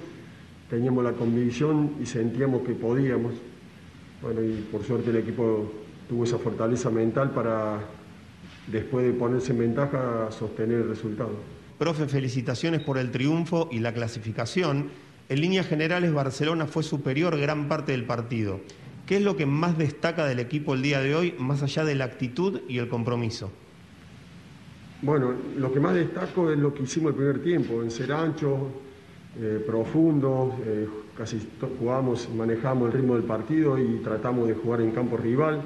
teníamos 0.69 1.03
la 1.03 1.13
convicción 1.13 1.95
y 1.99 2.05
sentíamos 2.05 2.61
que 2.61 2.73
podíamos. 2.73 3.33
Bueno, 4.21 4.43
y 4.43 4.67
por 4.71 4.83
suerte 4.83 5.09
el 5.09 5.15
equipo 5.15 5.71
tuvo 6.07 6.25
esa 6.25 6.37
fortaleza 6.37 6.91
mental 6.91 7.31
para, 7.31 7.79
después 8.67 9.07
de 9.07 9.13
ponerse 9.13 9.51
en 9.53 9.57
ventaja, 9.57 10.29
sostener 10.29 10.81
el 10.81 10.89
resultado. 10.89 11.31
Profe, 11.79 12.05
felicitaciones 12.05 12.83
por 12.83 12.99
el 12.99 13.09
triunfo 13.09 13.67
y 13.71 13.79
la 13.79 13.95
clasificación. 13.95 14.89
En 15.27 15.41
líneas 15.41 15.65
generales, 15.65 16.13
Barcelona 16.13 16.67
fue 16.67 16.83
superior 16.83 17.35
gran 17.39 17.67
parte 17.67 17.93
del 17.93 18.05
partido. 18.05 18.59
¿Qué 19.09 19.15
es 19.17 19.23
lo 19.23 19.35
que 19.35 19.47
más 19.47 19.75
destaca 19.75 20.27
del 20.27 20.37
equipo 20.37 20.75
el 20.75 20.83
día 20.83 21.01
de 21.01 21.15
hoy, 21.15 21.33
más 21.39 21.63
allá 21.63 21.83
de 21.83 21.95
la 21.95 22.05
actitud 22.05 22.61
y 22.69 22.77
el 22.77 22.89
compromiso? 22.89 23.51
Bueno, 25.01 25.33
lo 25.57 25.73
que 25.73 25.79
más 25.79 25.95
destaco 25.95 26.51
es 26.51 26.59
lo 26.59 26.75
que 26.75 26.83
hicimos 26.83 27.09
el 27.13 27.15
primer 27.15 27.41
tiempo, 27.41 27.81
en 27.81 27.89
ser 27.89 28.13
anchos, 28.13 28.59
eh, 29.41 29.63
profundos, 29.65 30.53
eh, 30.63 30.87
casi 31.17 31.39
jugamos, 31.79 32.29
manejamos 32.35 32.93
el 32.93 32.99
ritmo 33.01 33.15
del 33.15 33.23
partido 33.23 33.79
y 33.79 33.97
tratamos 34.03 34.47
de 34.47 34.53
jugar 34.53 34.81
en 34.81 34.91
campo 34.91 35.17
rival 35.17 35.63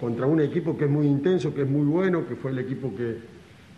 contra 0.00 0.26
un 0.26 0.40
equipo 0.40 0.78
que 0.78 0.84
es 0.84 0.90
muy 0.90 1.08
intenso, 1.08 1.52
que 1.52 1.62
es 1.62 1.68
muy 1.68 1.86
bueno, 1.86 2.28
que 2.28 2.36
fue 2.36 2.52
el 2.52 2.60
equipo 2.60 2.94
que 2.94 3.16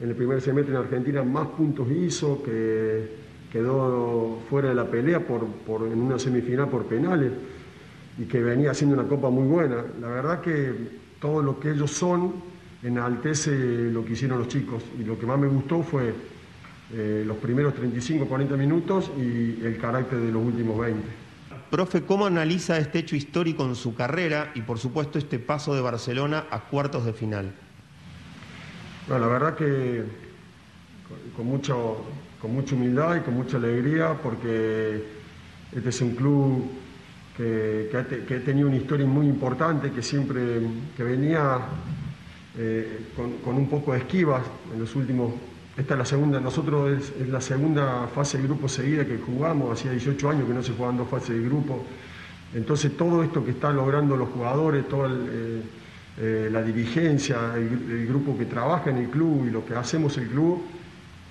en 0.02 0.08
el 0.10 0.14
primer 0.16 0.42
semestre 0.42 0.74
en 0.74 0.82
Argentina 0.82 1.22
más 1.22 1.46
puntos 1.48 1.90
hizo, 1.90 2.42
que 2.42 3.08
quedó 3.50 4.38
fuera 4.50 4.68
de 4.68 4.74
la 4.74 4.84
pelea 4.84 5.26
por- 5.26 5.46
en 5.90 5.98
una 5.98 6.18
semifinal 6.18 6.68
por 6.68 6.84
penales 6.84 7.32
y 8.18 8.24
que 8.24 8.40
venía 8.40 8.72
haciendo 8.72 8.98
una 8.98 9.08
copa 9.08 9.30
muy 9.30 9.46
buena. 9.46 9.84
La 10.00 10.08
verdad 10.08 10.40
que 10.40 10.74
todo 11.20 11.42
lo 11.42 11.58
que 11.60 11.70
ellos 11.70 11.90
son 11.92 12.34
enaltece 12.82 13.50
lo 13.90 14.04
que 14.04 14.12
hicieron 14.12 14.38
los 14.38 14.48
chicos 14.48 14.82
y 14.98 15.04
lo 15.04 15.18
que 15.18 15.26
más 15.26 15.38
me 15.38 15.48
gustó 15.48 15.82
fue 15.82 16.14
eh, 16.92 17.24
los 17.26 17.36
primeros 17.38 17.74
35, 17.74 18.26
40 18.26 18.56
minutos 18.56 19.10
y 19.16 19.64
el 19.64 19.78
carácter 19.80 20.18
de 20.18 20.32
los 20.32 20.44
últimos 20.44 20.78
20. 20.78 21.02
Profe, 21.70 22.02
¿cómo 22.02 22.26
analiza 22.26 22.78
este 22.78 23.00
hecho 23.00 23.14
histórico 23.14 23.64
en 23.64 23.74
su 23.74 23.94
carrera 23.94 24.52
y, 24.54 24.62
por 24.62 24.78
supuesto, 24.78 25.18
este 25.18 25.38
paso 25.38 25.74
de 25.74 25.82
Barcelona 25.82 26.46
a 26.50 26.60
cuartos 26.60 27.04
de 27.04 27.12
final? 27.12 27.52
Bueno, 29.06 29.26
la 29.26 29.32
verdad 29.32 29.54
que 29.54 30.02
con, 31.36 31.46
mucho, 31.46 31.98
con 32.40 32.54
mucha 32.54 32.74
humildad 32.74 33.16
y 33.16 33.20
con 33.20 33.34
mucha 33.34 33.58
alegría 33.58 34.14
porque 34.22 35.04
este 35.72 35.88
es 35.90 36.00
un 36.00 36.14
club 36.14 36.70
que, 37.38 37.88
que 38.26 38.34
ha, 38.34 38.40
tenido 38.40 38.66
una 38.66 38.76
historia 38.76 39.06
muy 39.06 39.26
importante, 39.26 39.92
que 39.92 40.02
siempre 40.02 40.60
que 40.96 41.04
venía 41.04 41.60
eh, 42.58 42.98
con, 43.14 43.54
un 43.54 43.68
poco 43.68 43.92
de 43.92 43.98
esquivas 43.98 44.42
en 44.74 44.80
los 44.80 44.94
últimos... 44.96 45.32
Esta 45.76 45.94
es 45.94 45.98
la 45.98 46.04
segunda, 46.04 46.40
nosotros 46.40 47.12
es, 47.20 47.28
la 47.28 47.40
segunda 47.40 48.08
fase 48.12 48.38
de 48.38 48.44
grupo 48.44 48.68
seguida 48.68 49.06
que 49.06 49.18
jugamos, 49.18 49.78
hacía 49.78 49.92
18 49.92 50.30
años 50.30 50.48
que 50.48 50.54
no 50.54 50.62
se 50.64 50.72
jugaban 50.72 50.96
dos 50.96 51.08
fases 51.08 51.36
de 51.36 51.44
grupo. 51.44 51.84
Entonces 52.52 52.96
todo 52.96 53.22
esto 53.22 53.44
que 53.44 53.52
están 53.52 53.76
logrando 53.76 54.16
los 54.16 54.30
jugadores, 54.30 54.88
toda 54.88 55.08
eh, 55.08 55.62
eh, 56.18 56.48
la 56.50 56.60
dirigencia, 56.62 57.54
el, 57.54 57.68
el 57.88 58.06
grupo 58.08 58.36
que 58.36 58.46
trabaja 58.46 58.90
en 58.90 58.96
el 58.96 59.08
club 59.10 59.46
y 59.46 59.50
lo 59.50 59.64
que 59.64 59.76
hacemos 59.76 60.18
el 60.18 60.26
club, 60.26 60.64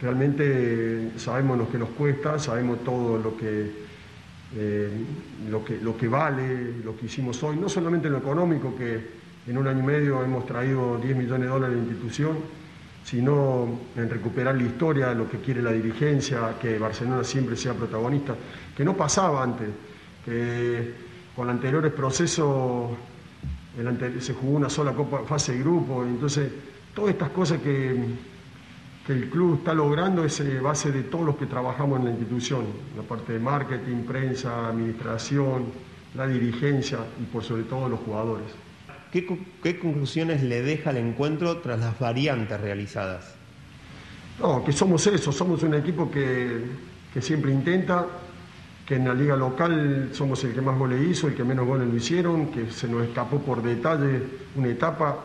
realmente 0.01 1.11
sabemos 1.17 1.57
lo 1.57 1.69
que 1.69 1.77
nos 1.77 1.89
cuesta, 1.89 2.39
sabemos 2.39 2.81
todo 2.85 3.17
lo 3.17 3.35
que, 3.35 3.86
eh, 4.55 4.89
lo 5.49 5.63
que, 5.65 5.77
lo 5.81 5.97
que 5.97 6.07
vale, 6.07 6.75
lo 6.83 6.95
que 6.95 7.07
hicimos 7.07 7.41
hoy, 7.43 7.57
no 7.57 7.67
solamente 7.67 8.07
en 8.07 8.13
lo 8.13 8.19
económico, 8.19 8.75
que 8.75 9.17
en 9.47 9.57
un 9.57 9.67
año 9.67 9.79
y 9.79 9.85
medio 9.85 10.23
hemos 10.23 10.45
traído 10.45 10.97
10 10.97 11.15
millones 11.17 11.41
de 11.41 11.47
dólares 11.47 11.77
la 11.77 11.83
institución, 11.83 12.37
sino 13.03 13.79
en 13.95 14.09
recuperar 14.09 14.55
la 14.55 14.63
historia, 14.63 15.13
lo 15.13 15.29
que 15.29 15.39
quiere 15.39 15.61
la 15.61 15.71
dirigencia, 15.71 16.55
que 16.61 16.77
Barcelona 16.77 17.23
siempre 17.23 17.55
sea 17.55 17.73
protagonista, 17.73 18.35
que 18.75 18.83
no 18.83 18.95
pasaba 18.95 19.43
antes, 19.43 19.67
que 20.25 20.93
con 21.35 21.49
anteriores 21.49 21.93
procesos 21.93 22.91
se 24.19 24.33
jugó 24.33 24.57
una 24.57 24.69
sola 24.69 24.93
copa, 24.93 25.23
fase 25.23 25.53
de 25.53 25.59
grupo, 25.59 26.03
entonces 26.03 26.51
todas 26.93 27.11
estas 27.11 27.29
cosas 27.29 27.61
que, 27.61 27.95
que 29.07 29.13
el 29.13 29.29
club 29.29 29.59
está 29.59 29.73
logrando 29.73 30.25
es 30.25 30.61
base 30.61 30.91
de 30.91 31.03
todos 31.03 31.25
los 31.25 31.37
que 31.37 31.45
trabajamos 31.45 31.99
en 31.99 32.05
la 32.05 32.11
institución, 32.11 32.65
la 32.97 33.03
parte 33.03 33.31
de 33.31 33.39
marketing, 33.39 34.03
prensa, 34.03 34.67
administración, 34.67 35.67
la 36.13 36.27
dirigencia 36.27 36.99
y 37.17 37.23
por 37.23 37.41
sobre 37.41 37.63
todo 37.63 37.87
los 37.87 38.01
jugadores. 38.01 38.47
¿Qué, 39.09 39.25
qué 39.63 39.79
conclusiones 39.79 40.43
le 40.43 40.61
deja 40.61 40.89
el 40.89 40.97
encuentro 40.97 41.59
tras 41.59 41.79
las 41.79 41.97
variantes 41.97 42.59
realizadas? 42.59 43.33
No, 44.41 44.65
que 44.65 44.73
somos 44.73 45.07
eso, 45.07 45.31
somos 45.31 45.63
un 45.63 45.75
equipo 45.75 46.11
que, 46.11 46.63
que 47.13 47.21
siempre 47.21 47.53
intenta, 47.53 48.05
que 48.85 48.95
en 48.95 49.07
la 49.07 49.13
liga 49.13 49.37
local 49.37 50.09
somos 50.11 50.43
el 50.43 50.53
que 50.53 50.59
más 50.61 50.77
goles 50.77 51.01
hizo, 51.09 51.29
el 51.29 51.33
que 51.33 51.45
menos 51.45 51.65
goles 51.65 51.87
lo 51.87 51.95
hicieron, 51.95 52.47
que 52.47 52.69
se 52.71 52.89
nos 52.89 53.03
escapó 53.03 53.39
por 53.39 53.63
detalle 53.63 54.21
una 54.57 54.67
etapa 54.67 55.17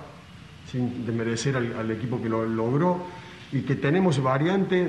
sin 0.70 1.04
desmerecer 1.04 1.56
al, 1.56 1.74
al 1.76 1.90
equipo 1.90 2.22
que 2.22 2.28
lo 2.28 2.46
logró 2.46 3.04
y 3.52 3.60
que 3.60 3.76
tenemos 3.76 4.20
variante 4.22 4.88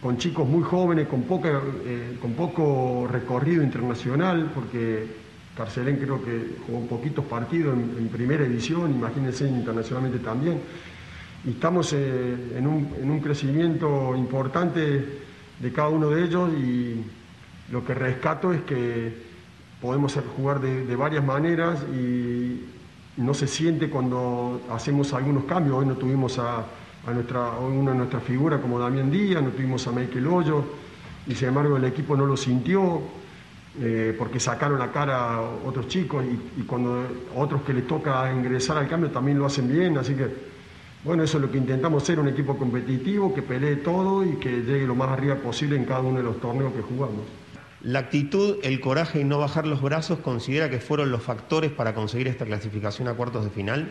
con 0.00 0.16
chicos 0.16 0.48
muy 0.48 0.62
jóvenes, 0.62 1.08
con, 1.08 1.22
poca, 1.22 1.60
eh, 1.84 2.16
con 2.22 2.32
poco 2.32 3.06
recorrido 3.10 3.62
internacional, 3.62 4.50
porque 4.54 5.06
Carcelén 5.56 5.96
creo 5.96 6.24
que 6.24 6.56
jugó 6.66 6.86
poquitos 6.86 7.24
partidos 7.24 7.74
en, 7.74 7.96
en 7.98 8.08
primera 8.08 8.44
edición, 8.44 8.92
imagínense 8.92 9.46
internacionalmente 9.46 10.20
también. 10.20 10.60
Y 11.44 11.50
estamos 11.50 11.92
eh, 11.92 12.56
en, 12.56 12.66
un, 12.66 12.94
en 13.02 13.10
un 13.10 13.20
crecimiento 13.20 14.14
importante 14.16 14.80
de 15.58 15.72
cada 15.72 15.88
uno 15.88 16.10
de 16.10 16.24
ellos 16.24 16.50
y 16.54 17.04
lo 17.70 17.84
que 17.84 17.92
rescato 17.92 18.52
es 18.52 18.62
que 18.62 19.12
podemos 19.82 20.18
jugar 20.36 20.60
de, 20.60 20.86
de, 20.86 20.96
varias 20.96 21.24
maneras 21.24 21.82
y 21.94 22.60
no 23.16 23.34
se 23.34 23.46
siente 23.46 23.90
cuando 23.90 24.62
hacemos 24.70 25.12
algunos 25.12 25.44
cambios. 25.44 25.76
Hoy 25.76 25.86
no 25.86 25.94
tuvimos 25.94 26.38
a, 26.38 26.64
a 27.06 27.12
nuestra, 27.12 27.50
una 27.58 27.92
de 27.92 27.98
nuestras 27.98 28.22
figuras 28.22 28.60
como 28.60 28.78
Damián 28.78 29.10
Díaz, 29.10 29.42
no 29.42 29.50
tuvimos 29.50 29.86
a 29.86 29.92
Michael 29.92 30.26
Hoyo 30.26 30.64
y 31.26 31.34
sin 31.34 31.48
embargo 31.48 31.76
el 31.76 31.84
equipo 31.84 32.16
no 32.16 32.26
lo 32.26 32.36
sintió 32.36 33.00
eh, 33.80 34.14
porque 34.18 34.40
sacaron 34.40 34.78
la 34.78 34.90
cara 34.90 35.34
a 35.34 35.40
otros 35.40 35.88
chicos 35.88 36.24
y, 36.24 36.60
y 36.60 36.64
cuando 36.64 37.06
otros 37.36 37.62
que 37.62 37.72
les 37.72 37.86
toca 37.86 38.32
ingresar 38.32 38.76
al 38.78 38.88
cambio 38.88 39.10
también 39.10 39.38
lo 39.38 39.46
hacen 39.46 39.68
bien, 39.68 39.96
así 39.96 40.14
que 40.14 40.50
bueno, 41.02 41.22
eso 41.22 41.38
es 41.38 41.42
lo 41.42 41.50
que 41.50 41.56
intentamos 41.56 42.04
ser, 42.04 42.20
un 42.20 42.28
equipo 42.28 42.58
competitivo, 42.58 43.34
que 43.34 43.40
pelee 43.40 43.76
todo 43.76 44.22
y 44.22 44.36
que 44.36 44.50
llegue 44.50 44.86
lo 44.86 44.94
más 44.94 45.08
arriba 45.08 45.36
posible 45.36 45.76
en 45.76 45.86
cada 45.86 46.00
uno 46.00 46.18
de 46.18 46.24
los 46.24 46.38
torneos 46.40 46.74
que 46.74 46.82
jugamos. 46.82 47.20
La 47.82 48.00
actitud, 48.00 48.58
el 48.62 48.80
coraje 48.80 49.22
y 49.22 49.24
no 49.24 49.38
bajar 49.38 49.66
los 49.66 49.80
brazos, 49.80 50.18
¿considera 50.18 50.68
que 50.68 50.78
fueron 50.78 51.10
los 51.10 51.22
factores 51.22 51.72
para 51.72 51.94
conseguir 51.94 52.28
esta 52.28 52.44
clasificación 52.44 53.08
a 53.08 53.14
cuartos 53.14 53.44
de 53.44 53.50
final? 53.50 53.90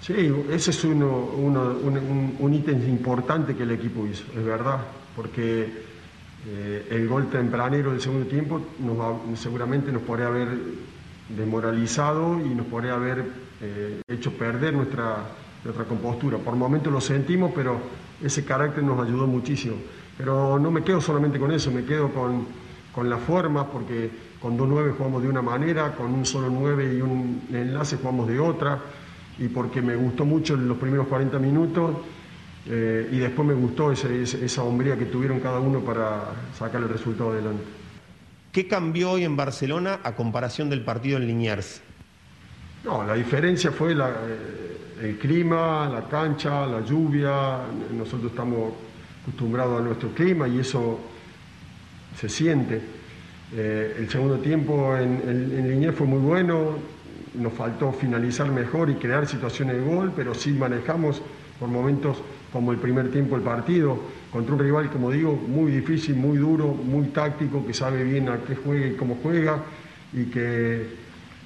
Sí, 0.00 0.32
ese 0.50 0.70
es 0.70 0.84
uno, 0.84 1.30
uno, 1.36 1.76
un, 1.82 2.36
un, 2.38 2.54
ítem 2.54 2.88
importante 2.88 3.54
que 3.54 3.64
el 3.64 3.72
equipo 3.72 4.06
hizo, 4.06 4.24
es 4.34 4.42
verdad, 4.42 4.78
porque 5.14 5.68
eh, 6.46 6.86
el 6.90 7.06
gol 7.06 7.28
tempranero 7.28 7.90
del 7.90 8.00
segundo 8.00 8.26
tiempo 8.26 8.62
seguramente 9.34 9.92
nos 9.92 10.00
podría 10.02 10.28
haber 10.28 10.48
desmoralizado 11.28 12.40
y 12.40 12.48
nos 12.54 12.66
podría 12.66 12.94
haber 12.94 13.26
eh, 13.60 14.00
hecho 14.08 14.32
perder 14.32 14.72
nuestra, 14.72 15.18
nuestra 15.64 15.84
compostura. 15.84 16.38
Por 16.38 16.56
momentos 16.56 16.90
lo 16.90 17.00
sentimos, 17.02 17.52
pero 17.54 17.78
ese 18.22 18.42
carácter 18.44 18.82
nos 18.82 19.06
ayudó 19.06 19.26
muchísimo. 19.26 19.76
Pero 20.16 20.58
no 20.58 20.70
me 20.70 20.82
quedo 20.82 21.02
solamente 21.02 21.38
con 21.38 21.52
eso, 21.52 21.70
me 21.70 21.84
quedo 21.84 22.08
con, 22.08 22.46
con 22.94 23.10
la 23.10 23.18
forma, 23.18 23.66
porque 23.70 24.10
con 24.40 24.56
dos 24.56 24.66
nueve 24.66 24.94
jugamos 24.96 25.22
de 25.22 25.28
una 25.28 25.42
manera, 25.42 25.94
con 25.94 26.14
un 26.14 26.24
solo 26.24 26.48
nueve 26.48 26.94
y 26.96 27.02
un 27.02 27.42
enlace 27.52 27.96
jugamos 27.98 28.28
de 28.28 28.38
otra, 28.38 28.80
y 29.40 29.48
porque 29.48 29.80
me 29.82 29.96
gustó 29.96 30.24
mucho 30.24 30.54
los 30.54 30.76
primeros 30.76 31.08
40 31.08 31.38
minutos, 31.38 31.96
eh, 32.66 33.08
y 33.10 33.18
después 33.18 33.48
me 33.48 33.54
gustó 33.54 33.90
ese, 33.90 34.22
ese, 34.22 34.44
esa 34.44 34.62
hombría 34.62 34.96
que 34.96 35.06
tuvieron 35.06 35.40
cada 35.40 35.58
uno 35.58 35.80
para 35.80 36.32
sacar 36.56 36.82
el 36.82 36.90
resultado 36.90 37.32
adelante. 37.32 37.64
¿Qué 38.52 38.68
cambió 38.68 39.12
hoy 39.12 39.24
en 39.24 39.36
Barcelona 39.36 40.00
a 40.04 40.14
comparación 40.14 40.68
del 40.68 40.84
partido 40.84 41.16
en 41.16 41.26
Liniers? 41.26 41.80
No, 42.84 43.04
la 43.04 43.14
diferencia 43.14 43.72
fue 43.72 43.94
la, 43.94 44.10
eh, 44.10 45.06
el 45.08 45.18
clima, 45.18 45.88
la 45.88 46.06
cancha, 46.08 46.66
la 46.66 46.80
lluvia. 46.80 47.60
Nosotros 47.96 48.30
estamos 48.30 48.72
acostumbrados 49.22 49.80
a 49.80 49.84
nuestro 49.84 50.10
clima 50.10 50.46
y 50.46 50.58
eso 50.58 51.00
se 52.16 52.28
siente. 52.28 52.82
Eh, 53.54 53.96
el 53.98 54.10
segundo 54.10 54.38
tiempo 54.38 54.96
en, 54.96 55.22
en, 55.26 55.58
en 55.58 55.70
Liniers 55.70 55.96
fue 55.96 56.06
muy 56.06 56.20
bueno, 56.20 56.76
nos 57.34 57.52
faltó 57.52 57.92
finalizar 57.92 58.50
mejor 58.50 58.90
y 58.90 58.94
crear 58.94 59.26
situaciones 59.26 59.76
de 59.76 59.82
gol, 59.82 60.12
pero 60.14 60.34
sí 60.34 60.52
manejamos 60.52 61.22
por 61.58 61.68
momentos 61.68 62.16
como 62.52 62.72
el 62.72 62.78
primer 62.78 63.10
tiempo 63.10 63.36
el 63.36 63.42
partido, 63.42 63.98
contra 64.32 64.54
un 64.54 64.60
rival, 64.60 64.90
como 64.90 65.10
digo, 65.10 65.34
muy 65.34 65.70
difícil, 65.70 66.16
muy 66.16 66.38
duro, 66.38 66.68
muy 66.68 67.08
táctico, 67.08 67.64
que 67.66 67.74
sabe 67.74 68.02
bien 68.02 68.28
a 68.28 68.38
qué 68.38 68.56
juega 68.56 68.86
y 68.86 68.94
cómo 68.94 69.18
juega, 69.22 69.62
y 70.12 70.24
que 70.24 70.86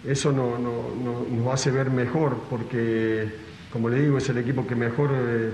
eso 0.06 0.32
no, 0.32 0.58
no, 0.58 0.94
no, 1.02 1.26
nos 1.30 1.54
hace 1.54 1.70
ver 1.70 1.90
mejor, 1.90 2.36
porque, 2.48 3.28
como 3.72 3.88
le 3.88 4.02
digo, 4.02 4.18
es 4.18 4.28
el 4.28 4.38
equipo 4.38 4.66
que 4.66 4.74
mejor 4.74 5.10
eh, 5.12 5.50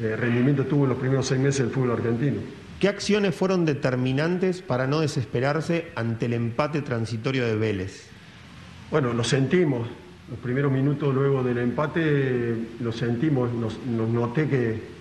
eh, 0.00 0.16
rendimiento 0.16 0.64
tuvo 0.64 0.84
en 0.84 0.90
los 0.90 0.98
primeros 0.98 1.26
seis 1.26 1.40
meses 1.40 1.60
del 1.60 1.70
fútbol 1.70 1.92
argentino. 1.92 2.40
¿Qué 2.80 2.88
acciones 2.88 3.34
fueron 3.34 3.64
determinantes 3.64 4.62
para 4.62 4.88
no 4.88 5.00
desesperarse 5.00 5.92
ante 5.94 6.26
el 6.26 6.32
empate 6.32 6.82
transitorio 6.82 7.46
de 7.46 7.54
Vélez? 7.54 8.11
Bueno, 8.92 9.14
lo 9.14 9.24
sentimos. 9.24 9.88
Los 10.28 10.38
primeros 10.40 10.70
minutos 10.70 11.14
luego 11.14 11.42
del 11.42 11.56
empate 11.56 12.54
lo 12.78 12.92
sentimos, 12.92 13.50
nos, 13.50 13.78
noté 13.86 14.46
que, 14.46 14.92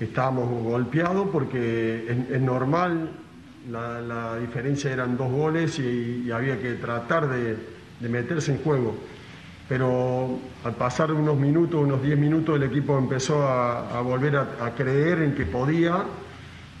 estábamos 0.00 0.64
golpeados 0.64 1.28
porque 1.30 2.26
es, 2.28 2.40
normal, 2.40 3.08
la, 3.70 4.36
diferencia 4.36 4.90
eran 4.92 5.16
dos 5.16 5.30
goles 5.30 5.78
y, 5.78 6.28
había 6.32 6.60
que 6.60 6.72
tratar 6.72 7.28
de, 7.28 7.56
meterse 8.08 8.50
en 8.50 8.58
juego. 8.58 8.96
Pero 9.68 10.40
al 10.64 10.74
pasar 10.74 11.12
unos 11.12 11.38
minutos, 11.38 11.80
unos 11.84 12.02
10 12.02 12.18
minutos, 12.18 12.56
el 12.56 12.64
equipo 12.64 12.98
empezó 12.98 13.46
a, 13.46 14.00
volver 14.00 14.38
a, 14.38 14.56
a, 14.60 14.74
creer 14.74 15.22
en 15.22 15.36
que 15.36 15.46
podía 15.46 16.02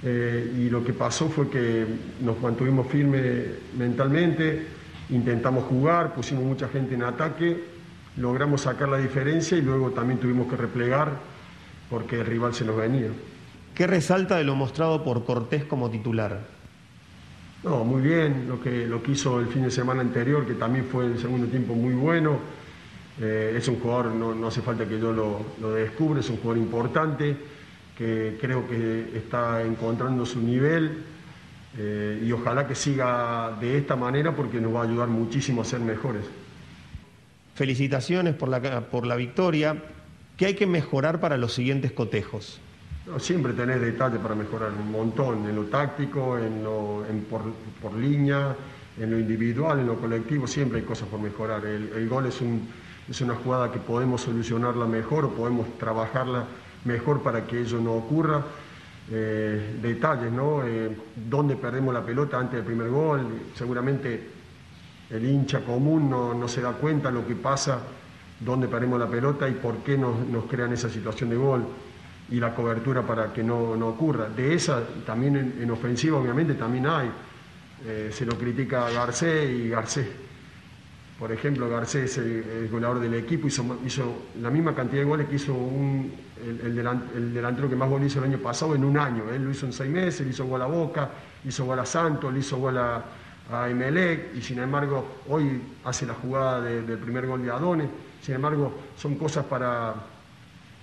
eh, 0.02 0.52
y 0.58 0.68
lo 0.68 0.82
que 0.82 0.94
pasó 0.94 1.28
fue 1.28 1.48
que 1.48 1.86
nos 2.20 2.40
mantuvimos 2.40 2.88
firmes 2.88 3.46
mentalmente, 3.78 4.79
intentamos 5.10 5.64
jugar, 5.64 6.14
pusimos 6.14 6.44
mucha 6.44 6.68
gente 6.68 6.94
en 6.94 7.02
ataque, 7.02 7.64
logramos 8.16 8.62
sacar 8.62 8.88
la 8.88 8.98
diferencia 8.98 9.56
y 9.56 9.62
luego 9.62 9.90
también 9.90 10.18
tuvimos 10.20 10.48
que 10.48 10.56
replegar 10.56 11.12
porque 11.88 12.20
el 12.20 12.26
rival 12.26 12.54
se 12.54 12.64
nos 12.64 12.76
venía. 12.76 13.08
¿Qué 13.74 13.86
resalta 13.86 14.36
de 14.36 14.44
lo 14.44 14.54
mostrado 14.54 15.02
por 15.04 15.24
Cortés 15.24 15.64
como 15.64 15.90
titular? 15.90 16.40
No, 17.62 17.84
muy 17.84 18.00
bien, 18.00 18.46
lo 18.48 18.60
que, 18.60 18.86
lo 18.86 19.02
que 19.02 19.12
hizo 19.12 19.38
el 19.40 19.46
fin 19.48 19.64
de 19.64 19.70
semana 19.70 20.00
anterior, 20.00 20.46
que 20.46 20.54
también 20.54 20.86
fue 20.86 21.06
el 21.06 21.18
segundo 21.18 21.46
tiempo 21.46 21.74
muy 21.74 21.94
bueno. 21.94 22.38
Eh, 23.20 23.54
es 23.56 23.68
un 23.68 23.78
jugador, 23.80 24.06
no, 24.12 24.34
no, 24.34 24.46
hace 24.46 24.62
falta 24.62 24.86
que 24.86 24.98
yo 24.98 25.12
lo, 25.12 25.40
lo 25.60 25.72
descubra, 25.74 26.20
es 26.20 26.30
un 26.30 26.38
jugador 26.38 26.56
importante, 26.56 27.36
que 27.98 28.38
creo 28.40 28.66
que 28.66 29.12
está 29.14 29.62
encontrando 29.62 30.24
su 30.24 30.40
nivel 30.40 31.04
eh, 31.78 32.22
y 32.24 32.32
ojalá 32.32 32.66
que 32.66 32.74
siga 32.74 33.56
de 33.60 33.78
esta 33.78 33.94
manera 33.96 34.34
porque 34.34 34.60
nos 34.60 34.74
va 34.74 34.80
a 34.80 34.84
ayudar 34.84 35.08
muchísimo 35.08 35.62
a 35.62 35.64
ser 35.64 35.80
mejores. 35.80 36.24
Felicitaciones 37.54 38.34
por 38.34 38.48
la, 38.48 38.80
por 38.88 39.06
la 39.06 39.16
victoria. 39.16 39.76
¿Qué 40.36 40.46
hay 40.46 40.54
que 40.54 40.66
mejorar 40.66 41.20
para 41.20 41.36
los 41.36 41.52
siguientes 41.52 41.92
cotejos? 41.92 42.60
Siempre 43.18 43.52
tenés 43.52 43.80
detalles 43.80 44.20
para 44.20 44.34
mejorar 44.34 44.70
un 44.72 44.90
montón, 44.90 45.48
en 45.48 45.56
lo 45.56 45.64
táctico, 45.64 46.38
en 46.38 46.62
lo, 46.62 47.04
en 47.08 47.22
por, 47.24 47.42
por, 47.82 47.94
línea, 47.94 48.54
en 48.98 49.10
lo 49.10 49.18
individual, 49.18 49.80
en 49.80 49.86
lo 49.86 49.96
colectivo, 49.96 50.46
siempre 50.46 50.80
hay 50.80 50.84
cosas 50.84 51.08
por 51.08 51.20
mejorar. 51.20 51.64
El, 51.66 51.90
el 51.94 52.08
gol 52.08 52.26
es, 52.26 52.40
un, 52.40 52.68
es 53.08 53.20
una 53.20 53.34
jugada 53.34 53.72
que 53.72 53.78
podemos 53.78 54.22
solucionarla 54.22 54.86
mejor 54.86 55.24
o 55.24 55.30
podemos 55.30 55.66
trabajarla 55.78 56.46
mejor 56.84 57.22
para 57.22 57.46
que 57.46 57.60
ello 57.60 57.78
no 57.80 57.94
ocurra. 57.94 58.44
Eh, 59.12 59.78
detalles, 59.82 60.30
¿no? 60.30 60.64
Eh, 60.64 60.96
perdemos 61.60 61.92
la 61.92 62.04
pelota 62.04 62.38
antes 62.38 62.54
del 62.54 62.64
primer 62.64 62.88
gol, 62.90 63.26
seguramente 63.54 64.28
el 65.10 65.24
hincha 65.24 65.64
común 65.64 66.08
no, 66.08 66.32
no, 66.32 66.46
se 66.46 66.60
da 66.60 66.72
cuenta 66.72 67.10
lo 67.10 67.26
que 67.26 67.34
pasa, 67.34 67.80
dónde 68.38 68.68
perdemos 68.68 69.00
la 69.00 69.08
pelota 69.08 69.48
y 69.48 69.54
por 69.54 69.78
qué 69.78 69.98
nos, 69.98 70.16
nos 70.28 70.44
crean 70.44 70.72
esa 70.72 70.88
situación 70.88 71.28
de 71.30 71.36
gol 71.36 71.64
y 72.30 72.38
la 72.38 72.54
cobertura 72.54 73.02
para 73.02 73.32
que 73.32 73.42
no, 73.42 73.74
no 73.74 73.88
ocurra. 73.88 74.28
De 74.28 74.54
esa, 74.54 74.80
también 75.04 75.36
en, 75.36 75.58
en, 75.60 75.70
ofensiva 75.72 76.16
obviamente 76.16 76.54
también 76.54 76.86
hay, 76.86 77.10
eh, 77.84 78.10
se 78.12 78.24
lo 78.24 78.38
critica 78.38 78.90
Garcés 78.90 79.50
y 79.50 79.68
Garcés 79.70 80.06
por 81.20 81.32
ejemplo, 81.32 81.68
Garcés, 81.68 82.16
el, 82.16 82.44
el, 82.50 82.68
goleador 82.70 82.98
del 82.98 83.12
equipo, 83.12 83.46
hizo, 83.46 83.78
hizo, 83.84 84.22
la 84.40 84.48
misma 84.48 84.74
cantidad 84.74 85.02
de 85.02 85.06
goles 85.06 85.28
que 85.28 85.36
hizo 85.36 85.52
un, 85.52 86.10
el, 86.44 86.60
el, 86.66 86.76
delant, 86.76 87.14
el, 87.14 87.34
delantero 87.34 87.68
que 87.68 87.76
más 87.76 87.88
goles 87.88 88.12
hizo 88.12 88.18
el 88.18 88.30
año 88.30 88.38
pasado 88.38 88.74
en 88.74 88.84
un 88.84 88.98
año. 88.98 89.24
Él 89.32 89.44
lo 89.44 89.50
hizo 89.50 89.66
en 89.66 89.72
seis 89.72 89.90
meses, 89.90 90.26
le 90.26 90.32
hizo 90.32 90.44
gol 90.46 90.62
a 90.62 90.66
Boca, 90.66 91.10
hizo 91.44 91.64
gol 91.64 91.78
a 91.78 91.86
Santos, 91.86 92.32
le 92.32 92.40
hizo 92.40 92.58
gol 92.58 92.78
a, 92.78 93.04
Emelec, 93.68 94.36
y 94.36 94.42
sin 94.42 94.60
embargo 94.60 95.22
hoy 95.28 95.60
hace 95.84 96.06
la 96.06 96.14
jugada 96.14 96.60
de, 96.60 96.82
del 96.82 96.98
primer 96.98 97.26
gol 97.26 97.42
de 97.42 97.50
Adone. 97.50 97.88
Sin 98.22 98.34
embargo, 98.34 98.72
son 98.96 99.16
cosas 99.16 99.44
para... 99.44 99.94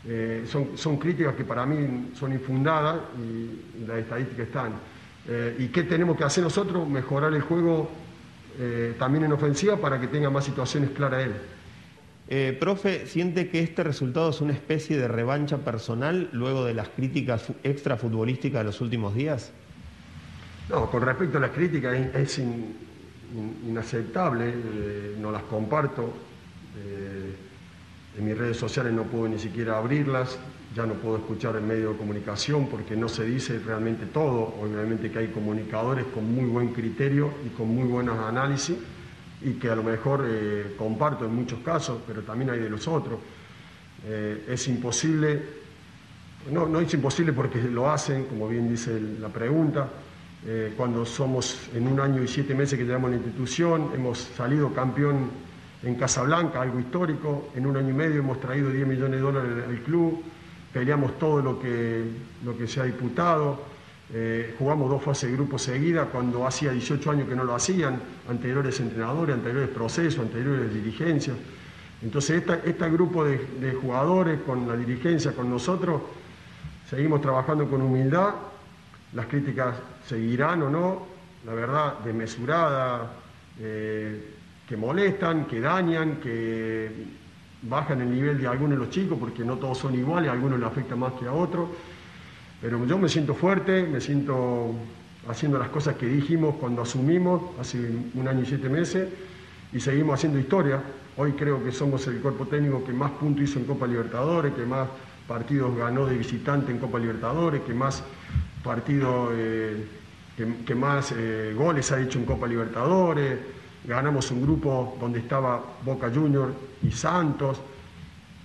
Eh, 0.05 0.45
son, 0.47 0.77
son, 0.77 0.97
críticas 0.97 1.35
que 1.35 1.43
para 1.43 1.65
mí 1.65 2.11
son 2.13 2.31
infundadas 2.31 2.97
y, 3.17 3.85
las 3.85 3.99
estadísticas 3.99 4.47
están. 4.47 4.71
Eh, 5.27 5.55
¿Y 5.59 5.67
qué 5.67 5.83
tenemos 5.83 6.17
que 6.17 6.23
hacer 6.23 6.43
nosotros? 6.43 6.87
Mejorar 6.87 7.33
el 7.33 7.41
juego 7.41 7.89
eh, 8.59 8.95
también 8.97 9.25
en 9.25 9.33
ofensiva 9.33 9.77
para 9.77 9.99
que 9.99 10.07
tenga 10.07 10.29
más 10.29 10.43
situaciones 10.45 10.89
claras 10.91 11.25
él. 11.25 11.33
Eh, 12.29 12.57
profe, 12.59 13.07
¿siente 13.07 13.49
que 13.49 13.61
este 13.61 13.83
resultado 13.83 14.31
es 14.31 14.41
una 14.41 14.51
especie 14.51 14.97
de 14.97 15.07
revancha 15.07 15.59
personal 15.59 16.29
luego 16.33 16.65
de 16.65 16.73
las 16.73 16.89
críticas 16.89 17.53
extrafutbolísticas 17.63 18.59
de 18.59 18.65
los 18.65 18.81
últimos 18.81 19.15
días? 19.15 19.53
No, 20.69 20.91
con 20.91 21.03
respecto 21.03 21.37
a 21.37 21.41
las 21.41 21.51
críticas 21.51 21.95
es, 22.15 22.41
inaceptable, 23.65 24.53
eh, 24.53 25.15
no 25.19 25.31
las 25.31 25.43
comparto. 25.43 26.13
Eh, 26.77 27.35
en 28.17 28.25
mis 28.25 28.37
redes 28.37 28.57
sociales 28.57 28.91
no 28.91 29.03
puedo 29.03 29.29
ni 29.29 29.39
siquiera 29.39 29.77
abrirlas, 29.77 30.37
ya 30.75 30.85
no 30.85 30.95
puedo 30.95 31.17
escuchar 31.17 31.55
en 31.55 31.67
medio 31.67 31.91
de 31.91 31.97
comunicación 31.97 32.67
porque 32.67 32.97
no 32.97 33.07
se 33.07 33.23
dice 33.23 33.59
realmente 33.59 34.05
todo. 34.05 34.53
Obviamente 34.61 35.09
que 35.11 35.19
hay 35.19 35.27
comunicadores 35.27 36.05
con 36.13 36.29
muy 36.33 36.45
buen 36.45 36.73
criterio 36.73 37.31
y 37.45 37.49
con 37.49 37.69
muy 37.69 37.87
buenos 37.87 38.17
análisis 38.19 38.75
y 39.41 39.53
que 39.53 39.69
a 39.69 39.75
lo 39.75 39.83
mejor 39.83 40.25
eh, 40.27 40.75
comparto 40.77 41.25
en 41.25 41.35
muchos 41.35 41.59
casos, 41.59 41.99
pero 42.07 42.21
también 42.21 42.49
hay 42.49 42.59
de 42.59 42.69
los 42.69 42.87
otros. 42.87 43.19
Eh, 44.05 44.45
es 44.49 44.67
imposible, 44.67 45.41
no, 46.51 46.67
no 46.67 46.79
es 46.79 46.93
imposible 46.93 47.33
porque 47.33 47.61
lo 47.61 47.89
hacen, 47.89 48.25
como 48.25 48.47
bien 48.47 48.69
dice 48.69 48.99
la 49.19 49.29
pregunta, 49.29 49.89
eh, 50.45 50.73
cuando 50.77 51.05
somos 51.05 51.69
en 51.73 51.87
un 51.87 51.99
año 51.99 52.23
y 52.23 52.27
siete 52.27 52.53
meses 52.55 52.77
que 52.77 52.85
llevamos 52.85 53.09
la 53.09 53.17
institución, 53.17 53.91
hemos 53.93 54.19
salido 54.19 54.73
campeón 54.73 55.29
en 55.83 55.95
Casablanca, 55.95 56.61
algo 56.61 56.79
histórico, 56.79 57.49
en 57.55 57.65
un 57.65 57.77
año 57.77 57.89
y 57.89 57.93
medio 57.93 58.19
hemos 58.19 58.39
traído 58.39 58.69
10 58.69 58.87
millones 58.87 59.17
de 59.17 59.19
dólares 59.19 59.63
al 59.67 59.79
club, 59.81 60.23
peleamos 60.73 61.17
todo 61.19 61.41
lo 61.41 61.59
que, 61.59 62.05
lo 62.43 62.57
que 62.57 62.67
se 62.67 62.81
ha 62.81 62.83
diputado, 62.83 63.61
eh, 64.13 64.55
jugamos 64.57 64.89
dos 64.89 65.03
fases 65.03 65.29
de 65.29 65.35
grupo 65.35 65.59
seguidas 65.59 66.07
cuando 66.09 66.47
hacía 66.47 66.71
18 66.71 67.11
años 67.11 67.27
que 67.27 67.35
no 67.35 67.43
lo 67.43 67.55
hacían, 67.55 67.99
anteriores 68.29 68.79
entrenadores, 68.79 69.35
anteriores 69.35 69.69
procesos, 69.69 70.19
anteriores 70.21 70.73
dirigencias. 70.73 71.35
Entonces, 72.01 72.43
este 72.63 72.89
grupo 72.89 73.25
de, 73.25 73.77
jugadores 73.81 74.39
con 74.41 74.67
la 74.67 74.77
dirigencia, 74.77 75.33
con 75.33 75.49
nosotros, 75.49 76.01
seguimos 76.89 77.21
trabajando 77.21 77.67
con 77.67 77.81
humildad. 77.81 78.35
Las 79.13 79.25
críticas 79.25 79.75
seguirán 80.07 80.61
o 80.61 80.69
no, 80.69 81.07
la 81.45 81.53
verdad, 81.53 81.99
desmesurada, 81.99 83.11
eh, 83.59 84.33
que 84.67 84.77
molestan, 84.77 85.45
que 85.45 85.59
dañan, 85.59 86.17
que 86.17 86.91
bajan 87.63 88.01
el 88.01 88.11
nivel 88.11 88.39
de 88.39 88.47
algunos 88.47 88.77
de 88.77 88.85
los 88.85 88.89
chicos, 88.93 89.17
porque 89.19 89.43
no 89.43 89.57
todos 89.57 89.79
son 89.79 89.95
iguales, 89.95 90.29
a 90.29 90.33
algunos 90.33 90.59
les 90.59 90.67
afecta 90.67 90.95
más 90.95 91.13
que 91.13 91.25
a 91.25 91.33
otros. 91.33 91.69
Pero 92.61 92.83
yo 92.85 92.97
me 92.97 93.09
siento 93.09 93.35
fuerte, 93.35 93.83
me 93.83 94.01
siento 94.01 94.73
haciendo 95.29 95.59
las 95.59 95.69
cosas 95.69 95.95
que 95.95 96.07
dijimos 96.07 96.55
cuando 96.59 96.81
asumimos 96.81 97.41
hace 97.59 97.77
un 98.13 98.27
año 98.27 98.41
y 98.43 98.45
siete 98.45 98.69
meses 98.69 99.09
y 99.73 99.79
seguimos 99.79 100.15
haciendo 100.15 100.39
historia. 100.39 100.81
Hoy 101.17 101.33
creo 101.33 101.63
que 101.63 101.71
somos 101.71 102.07
el 102.07 102.19
cuerpo 102.19 102.45
técnico 102.45 102.83
que 102.83 102.93
más 102.93 103.11
puntos 103.11 103.43
hizo 103.43 103.59
en 103.59 103.65
Copa 103.65 103.87
Libertadores, 103.87 104.53
que 104.53 104.65
más 104.65 104.87
partidos 105.27 105.75
ganó 105.75 106.05
de 106.05 106.17
visitante 106.17 106.71
en 106.71 106.79
Copa 106.79 106.99
Libertadores, 106.99 107.61
que 107.61 107.73
más 107.73 108.03
partidos, 108.63 109.31
eh, 109.33 109.85
que, 110.65 110.75
más 110.75 111.13
eh, 111.15 111.53
goles 111.55 111.91
ha 111.91 111.99
hecho 111.99 112.19
en 112.19 112.25
Copa 112.25 112.47
Libertadores. 112.47 113.37
Ganamos 113.85 114.31
un 114.31 114.41
grupo 114.41 114.97
donde 114.99 115.19
estaba 115.19 115.63
Boca 115.83 116.09
Junior 116.13 116.53
y 116.83 116.91
Santos. 116.91 117.59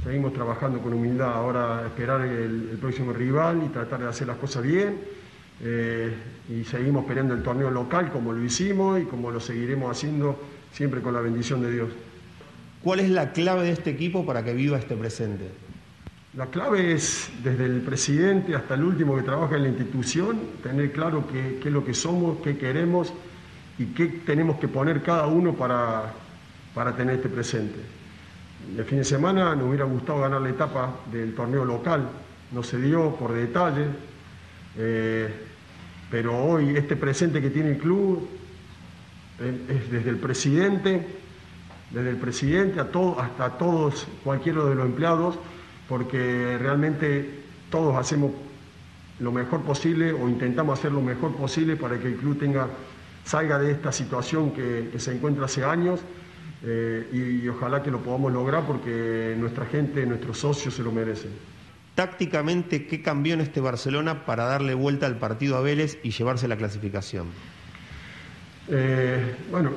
Seguimos 0.04 0.32
trabajando 0.32 0.80
con 0.80 0.92
humildad, 0.94 1.32
ahora 1.32 1.86
esperar 1.86 2.22
el, 2.22 2.76
próximo 2.80 3.12
rival 3.12 3.62
y 3.64 3.68
tratar 3.68 4.00
de 4.00 4.08
hacer 4.08 4.26
las 4.26 4.36
cosas 4.36 4.64
bien. 4.64 4.98
Eh, 5.62 6.12
y 6.48 6.64
seguimos 6.64 7.04
peleando 7.04 7.34
el 7.34 7.42
torneo 7.42 7.70
local 7.70 8.10
como 8.10 8.32
lo 8.32 8.42
hicimos 8.42 9.00
y 9.00 9.04
como 9.04 9.30
lo 9.30 9.38
seguiremos 9.38 9.96
haciendo 9.96 10.36
siempre 10.72 11.00
con 11.00 11.14
la 11.14 11.20
bendición 11.20 11.62
de 11.62 11.70
Dios. 11.70 11.88
¿Cuál 12.82 12.98
es 12.98 13.10
la 13.10 13.30
clave 13.30 13.62
de 13.62 13.70
este 13.70 13.90
equipo 13.90 14.26
para 14.26 14.42
que 14.44 14.54
viva 14.54 14.76
este 14.76 14.96
presente? 14.96 15.48
La 16.36 16.46
clave 16.46 16.92
es, 16.92 17.30
desde 17.44 17.66
el 17.66 17.82
presidente 17.82 18.56
hasta 18.56 18.74
el 18.74 18.82
último 18.82 19.14
que 19.14 19.22
trabaja 19.22 19.54
en 19.54 19.62
la 19.62 19.68
institución, 19.68 20.40
tener 20.64 20.90
claro 20.90 21.28
qué, 21.30 21.60
qué 21.62 21.68
es 21.68 21.74
lo 21.74 21.84
que 21.84 21.94
somos, 21.94 22.38
qué 22.42 22.56
queremos 22.56 23.12
y 23.78 23.84
qué 23.86 24.06
tenemos 24.06 24.58
que 24.58 24.66
poner 24.66 25.02
cada 25.02 25.28
uno 25.28 25.54
para, 25.54 26.12
para 26.74 26.96
tener 26.96 27.16
este 27.16 27.28
presente. 27.28 28.01
El 28.76 28.84
fin 28.84 28.98
de 28.98 29.04
semana 29.04 29.54
nos 29.54 29.68
hubiera 29.68 29.84
gustado 29.84 30.20
ganar 30.20 30.40
la 30.40 30.48
etapa 30.48 31.00
del 31.10 31.34
torneo 31.34 31.64
local, 31.64 32.08
no 32.52 32.62
se 32.62 32.80
dio 32.80 33.14
por 33.16 33.32
detalle, 33.32 33.86
eh, 34.78 35.28
pero 36.10 36.36
hoy 36.42 36.76
este 36.76 36.96
presente 36.96 37.42
que 37.42 37.50
tiene 37.50 37.72
el 37.72 37.78
club 37.78 38.28
es 39.68 39.90
desde 39.90 40.08
el 40.08 40.16
presidente, 40.16 41.06
desde 41.90 42.10
el 42.10 42.16
presidente 42.16 42.80
a 42.80 42.90
todo, 42.90 43.20
hasta 43.20 43.50
todos, 43.58 44.06
cualquiera 44.24 44.64
de 44.64 44.74
los 44.74 44.86
empleados, 44.86 45.38
porque 45.88 46.56
realmente 46.58 47.42
todos 47.68 47.96
hacemos 47.96 48.30
lo 49.18 49.32
mejor 49.32 49.62
posible 49.62 50.12
o 50.12 50.28
intentamos 50.28 50.78
hacer 50.78 50.92
lo 50.92 51.02
mejor 51.02 51.34
posible 51.34 51.76
para 51.76 51.98
que 51.98 52.08
el 52.08 52.16
club 52.16 52.38
tenga, 52.38 52.68
salga 53.24 53.58
de 53.58 53.72
esta 53.72 53.92
situación 53.92 54.52
que 54.52 54.92
se 54.98 55.14
encuentra 55.14 55.44
hace 55.44 55.64
años 55.64 56.00
eh, 56.64 57.08
y, 57.42 57.48
ojalá 57.48 57.82
que 57.82 57.90
lo 57.90 58.00
podamos 58.00 58.32
lograr 58.32 58.64
porque 58.66 59.34
nuestra 59.36 59.66
gente, 59.66 60.06
nuestros 60.06 60.38
socios 60.38 60.74
se 60.74 60.82
lo 60.82 60.92
merecen. 60.92 61.30
Tácticamente, 61.94 62.86
¿qué 62.86 63.02
cambió 63.02 63.34
en 63.34 63.40
este 63.40 63.60
Barcelona 63.60 64.24
para 64.24 64.44
darle 64.44 64.74
vuelta 64.74 65.06
al 65.06 65.18
partido 65.18 65.56
a 65.56 65.60
Vélez 65.60 65.98
y 66.02 66.10
llevarse 66.10 66.46
la 66.48 66.56
clasificación? 66.56 67.26
Eh, 68.68 69.34
bueno, 69.50 69.70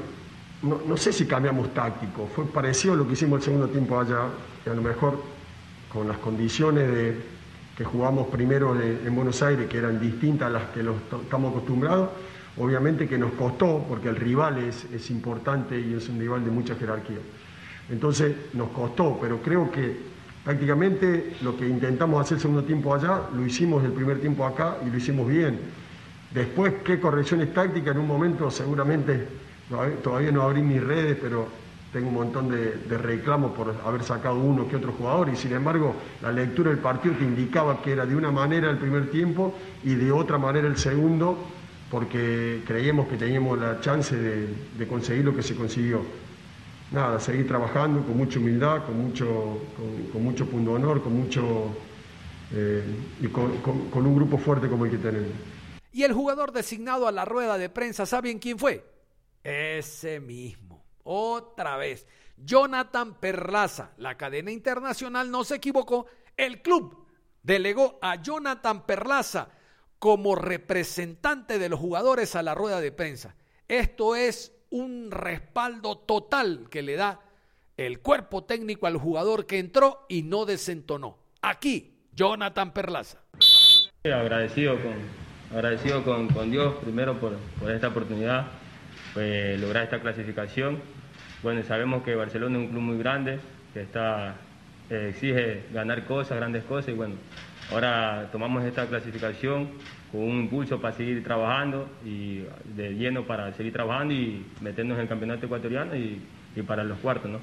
no, 0.61 0.95
sé 0.95 1.11
si 1.11 1.25
cambiamos 1.25 1.73
táctico, 1.73 2.29
fue 2.33 2.45
parecido 2.45 2.93
a 2.93 2.97
lo 2.97 3.07
que 3.07 3.13
hicimos 3.13 3.39
el 3.39 3.45
segundo 3.45 3.67
tiempo 3.67 3.99
allá, 3.99 4.27
que 4.63 4.69
a 4.69 4.73
lo 4.73 4.81
mejor 4.81 5.21
con 5.91 6.07
las 6.07 6.17
condiciones 6.17 6.87
de, 6.91 7.17
que 7.75 7.83
jugamos 7.83 8.27
primero 8.27 8.79
en 8.79 9.15
Buenos 9.15 9.41
Aires, 9.41 9.67
que 9.67 9.77
eran 9.77 9.99
distintas 9.99 10.47
a 10.47 10.51
las 10.51 10.63
que 10.69 10.79
estamos 10.79 11.51
acostumbrados, 11.51 12.09
Obviamente 12.57 13.07
que 13.07 13.17
nos 13.17 13.33
costó, 13.33 13.85
porque 13.87 14.09
el 14.09 14.15
rival 14.15 14.59
es, 14.59 14.85
es 14.93 15.11
importante 15.11 15.79
y 15.79 15.93
es 15.93 16.07
un 16.07 16.19
rival 16.19 16.45
de 16.45 16.51
mucha 16.51 16.75
jerarquía. 16.75 17.17
Entonces 17.89 18.35
nos 18.53 18.69
costó, 18.69 19.17
pero 19.21 19.41
creo 19.41 19.69
que 19.71 19.97
prácticamente 20.43 21.35
lo 21.41 21.57
que 21.57 21.67
intentamos 21.67 22.21
hacer 22.21 22.35
el 22.35 22.41
segundo 22.41 22.63
tiempo 22.63 22.93
allá, 22.93 23.23
lo 23.35 23.45
hicimos 23.45 23.83
el 23.83 23.91
primer 23.91 24.21
tiempo 24.21 24.45
acá 24.45 24.77
y 24.85 24.89
lo 24.89 24.97
hicimos 24.97 25.27
bien. 25.27 25.59
Después, 26.33 26.73
qué 26.83 26.99
correcciones 26.99 27.53
tácticas, 27.53 27.95
en 27.95 28.01
un 28.01 28.07
momento 28.07 28.49
seguramente, 28.49 29.27
todavía 30.03 30.31
no 30.31 30.43
abrí 30.43 30.61
mis 30.61 30.83
redes, 30.83 31.17
pero 31.21 31.47
tengo 31.91 32.09
un 32.09 32.13
montón 32.13 32.49
de, 32.49 32.73
de, 32.73 32.97
reclamos 32.97 33.51
por 33.53 33.73
haber 33.85 34.03
sacado 34.03 34.35
uno 34.35 34.67
que 34.67 34.75
otro 34.75 34.91
jugador 34.91 35.29
y 35.29 35.37
sin 35.37 35.53
embargo 35.53 35.95
la 36.21 36.29
lectura 36.29 36.69
del 36.69 36.79
partido 36.79 37.15
te 37.15 37.23
indicaba 37.23 37.81
que 37.81 37.93
era 37.93 38.05
de 38.05 38.13
una 38.17 38.31
manera 38.31 38.69
el 38.69 38.77
primer 38.77 39.09
tiempo 39.11 39.55
y 39.81 39.95
de 39.95 40.11
otra 40.11 40.37
manera 40.37 40.67
el 40.67 40.75
segundo 40.75 41.37
porque 41.95 42.61
creíamos 42.67 43.07
que 43.07 43.15
teníamos 43.15 43.57
la 43.57 43.79
chance 43.79 44.13
de, 44.17 44.85
conseguir 44.85 45.23
lo 45.23 45.33
que 45.33 45.41
se 45.41 45.55
consiguió. 45.55 46.01
Nada, 46.91 47.21
seguir 47.21 47.47
trabajando 47.47 48.05
con 48.05 48.17
mucha 48.17 48.37
humildad, 48.37 48.85
con 48.85 49.01
mucho, 49.01 49.61
con, 50.11 50.21
mucho 50.21 50.45
punto 50.45 50.73
honor, 50.73 51.01
con 51.01 51.15
mucho 51.15 51.73
eh, 52.51 52.83
y 53.21 53.27
con, 53.27 53.49
un 53.93 54.13
grupo 54.13 54.37
fuerte 54.37 54.67
como 54.67 54.83
el 54.83 54.91
que 54.91 54.97
tenemos. 54.97 55.31
Y 55.93 56.03
el 56.03 56.11
jugador 56.11 56.51
designado 56.51 57.07
a 57.07 57.13
la 57.13 57.23
rueda 57.23 57.57
de 57.57 57.69
prensa, 57.69 58.05
¿saben 58.05 58.39
quién 58.39 58.59
fue? 58.59 58.83
Ese 59.41 60.19
mismo. 60.19 60.83
Otra 61.03 61.77
vez. 61.77 62.05
Jonathan 62.35 63.21
Perlaza. 63.21 63.91
La 63.95 64.17
cadena 64.17 64.51
internacional 64.51 65.31
no 65.31 65.45
se 65.45 65.55
equivocó. 65.55 66.07
El 66.35 66.61
club 66.61 67.05
delegó 67.41 67.97
a 68.01 68.21
Jonathan 68.21 68.85
Perlaza 68.85 69.47
como 70.05 70.35
representante 70.35 71.57
de 71.57 71.67
los 71.67 71.79
jugadores 71.79 72.35
a 72.35 72.43
la 72.43 72.53
rueda 72.53 72.79
de 72.79 72.91
prensa. 72.91 73.35
Esto 73.67 74.15
es 74.15 74.55
un 74.69 75.09
respaldo 75.09 75.97
total 75.97 76.67
que 76.69 76.83
le 76.83 76.95
da 76.95 77.21
el 77.75 78.01
cuerpo 78.01 78.43
técnico 78.43 78.85
al 78.85 78.97
jugador 78.97 79.47
que 79.47 79.57
entró 79.57 80.05
y 80.07 80.21
no 80.21 80.45
desentonó. 80.45 81.17
Aquí, 81.41 81.97
Jonathan 82.13 82.71
Perlaza. 82.71 83.23
Agradecido 84.03 84.75
con, 84.79 84.93
agradecido 85.57 86.03
con, 86.03 86.51
Dios 86.51 86.75
primero 86.83 87.19
por, 87.19 87.39
esta 87.71 87.87
oportunidad, 87.87 88.45
pues, 89.15 89.59
lograr 89.59 89.85
esta 89.85 90.01
clasificación. 90.01 90.83
Bueno, 91.41 91.63
sabemos 91.63 92.03
que 92.03 92.13
Barcelona 92.13 92.59
es 92.59 92.65
un 92.65 92.69
club 92.69 92.81
muy 92.83 92.99
grande, 92.99 93.39
que 93.73 93.81
está, 93.81 94.35
eh, 94.89 95.09
exige 95.09 95.63
ganar 95.73 96.05
cosas, 96.05 96.37
grandes 96.37 96.63
cosas, 96.63 96.89
y 96.89 96.93
bueno, 96.93 97.15
Ahora 97.71 98.29
tomamos 98.31 98.63
esta 98.63 98.85
clasificación 98.85 99.69
con 100.11 100.21
un 100.21 100.41
impulso 100.41 100.79
para 100.79 100.95
seguir 100.95 101.23
trabajando 101.23 101.89
y 102.05 102.43
de 102.75 102.93
lleno 102.95 103.25
para 103.25 103.51
seguir 103.53 103.73
trabajando 103.73 104.13
y 104.13 104.45
meternos 104.61 104.97
en 104.97 105.03
el 105.03 105.07
campeonato 105.07 105.47
ecuatoriano 105.47 105.95
y, 105.95 106.21
para 106.67 106.83
los 106.83 106.97
cuartos, 106.99 107.29
¿no? 107.29 107.39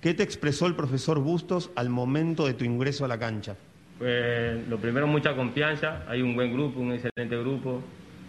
¿Qué 0.00 0.12
te 0.14 0.22
expresó 0.22 0.66
el 0.66 0.74
profesor 0.74 1.20
Bustos 1.20 1.70
al 1.76 1.90
momento 1.90 2.46
de 2.46 2.54
tu 2.54 2.64
ingreso 2.64 3.04
a 3.04 3.08
la 3.08 3.18
cancha? 3.18 3.56
Pues 3.98 4.66
lo 4.68 4.78
primero, 4.78 5.06
mucha 5.06 5.34
confianza. 5.36 6.02
Hay 6.08 6.22
un 6.22 6.34
buen 6.34 6.52
grupo, 6.52 6.80
un 6.80 6.92
excelente 6.92 7.38
grupo. 7.38 7.82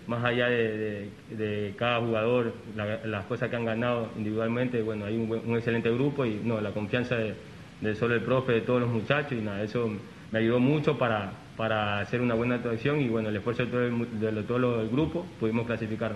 más 0.08 0.24
allá 0.24 0.48
de, 0.48 1.74
cada 1.78 2.00
jugador, 2.00 2.54
las 2.76 3.26
cosas 3.26 3.50
que 3.50 3.56
han 3.56 3.66
ganado 3.66 4.10
individualmente, 4.18 4.82
bueno, 4.82 5.06
hay 5.06 5.18
un, 5.18 5.56
excelente 5.56 5.90
grupo 5.90 6.26
y 6.26 6.40
no, 6.44 6.62
la 6.62 6.72
confianza 6.72 7.16
de, 7.16 7.34
solo 7.96 8.16
el 8.16 8.22
profe, 8.22 8.54
de 8.54 8.62
todos 8.62 8.82
los 8.82 8.90
muchachos 8.90 9.34
y 9.34 9.42
nada, 9.42 9.62
eso 9.62 9.90
me 10.32 10.40
ayudó 10.40 10.60
mucho 10.60 10.98
para, 10.98 11.32
para 11.56 12.00
hacer 12.00 12.22
una 12.22 12.34
buena 12.34 12.56
actuación 12.56 13.02
y 13.02 13.10
bueno, 13.10 13.30
el 13.30 13.36
esfuerzo 13.36 13.66
de 13.66 13.72
todo 13.72 13.84
el, 13.84 14.20
de 14.20 14.44
todo 14.44 14.82
el 14.82 14.90
grupo 14.90 15.26
pudimos 15.40 15.66
clasificar. 15.66 16.14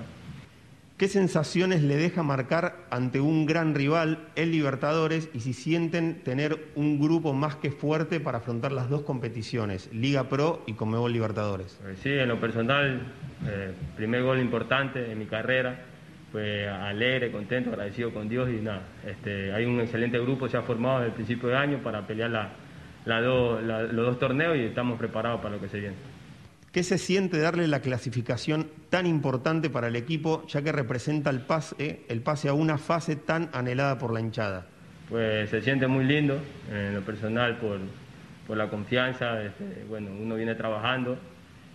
¿Qué 1.02 1.08
sensaciones 1.08 1.82
le 1.82 1.98
deja 1.98 2.22
marcar 2.22 2.76
ante 2.92 3.20
un 3.20 3.48
gran 3.48 3.74
rival, 3.74 4.20
el 4.36 4.52
Libertadores, 4.52 5.30
y 5.34 5.40
si 5.40 5.54
sienten 5.54 6.22
tener 6.24 6.68
un 6.76 7.00
grupo 7.00 7.34
más 7.34 7.56
que 7.56 7.72
fuerte 7.72 8.20
para 8.20 8.38
afrontar 8.38 8.72
las 8.72 8.88
dos 8.88 9.02
competiciones, 9.02 9.92
Liga 9.92 10.30
Pro 10.30 10.62
y 10.68 10.74
Conmebol 10.74 11.12
Libertadores? 11.12 11.80
Pues 11.82 11.98
sí, 12.04 12.12
en 12.12 12.28
lo 12.28 12.40
personal, 12.40 13.02
eh, 13.48 13.72
primer 13.96 14.22
gol 14.22 14.40
importante 14.40 15.12
en 15.12 15.18
mi 15.18 15.26
carrera, 15.26 15.86
pues 16.32 16.68
alegre, 16.68 17.32
contento, 17.32 17.72
agradecido 17.72 18.14
con 18.14 18.30
Dios 18.30 18.50
y 18.50 18.62
nada, 18.62 18.84
este, 19.06 19.54
hay 19.54 19.66
un 19.66 19.80
excelente 19.82 20.18
grupo, 20.20 20.48
se 20.48 20.58
ha 20.58 20.62
formado 20.62 21.00
desde 21.00 21.10
el 21.10 21.16
principio 21.16 21.50
de 21.50 21.58
año 21.58 21.80
para 21.84 22.08
pelear 22.08 22.54
los 23.06 23.96
dos 23.96 24.20
torneos 24.20 24.56
y 24.56 24.62
estamos 24.62 24.98
preparados 24.98 25.42
para 25.42 25.56
lo 25.56 25.62
que 25.62 25.68
se 25.68 25.80
viene. 25.80 25.96
¿Qué 26.72 26.84
se 26.84 26.98
siente 26.98 27.38
darle 27.38 27.68
la 27.68 27.82
clasificación 27.82 28.68
tan 28.90 29.06
importante 29.06 29.70
para 29.70 29.90
el 29.90 29.98
equipo, 29.98 30.48
ya 30.48 30.62
que 30.62 30.72
representa 30.72 31.30
el 31.30 31.42
pase, 31.42 32.06
el 32.08 32.22
pase 32.22 32.48
a 32.48 32.54
una 32.54 32.78
fase 32.78 33.18
tan 33.18 33.50
anhelada 33.52 33.98
por 33.98 34.14
la 34.14 34.22
hinchada? 34.22 34.68
Pues 35.10 35.50
se 35.50 35.62
siente 35.62 35.88
muy 35.88 36.06
lindo, 36.06 36.40
en 36.72 36.96
lo 36.96 37.02
personal, 37.02 37.58
por, 37.58 37.80
la 38.56 38.70
confianza. 38.70 39.44
Este, 39.44 39.84
bueno, 39.90 40.12
uno 40.18 40.36
viene 40.36 40.56
trabajando 40.56 41.18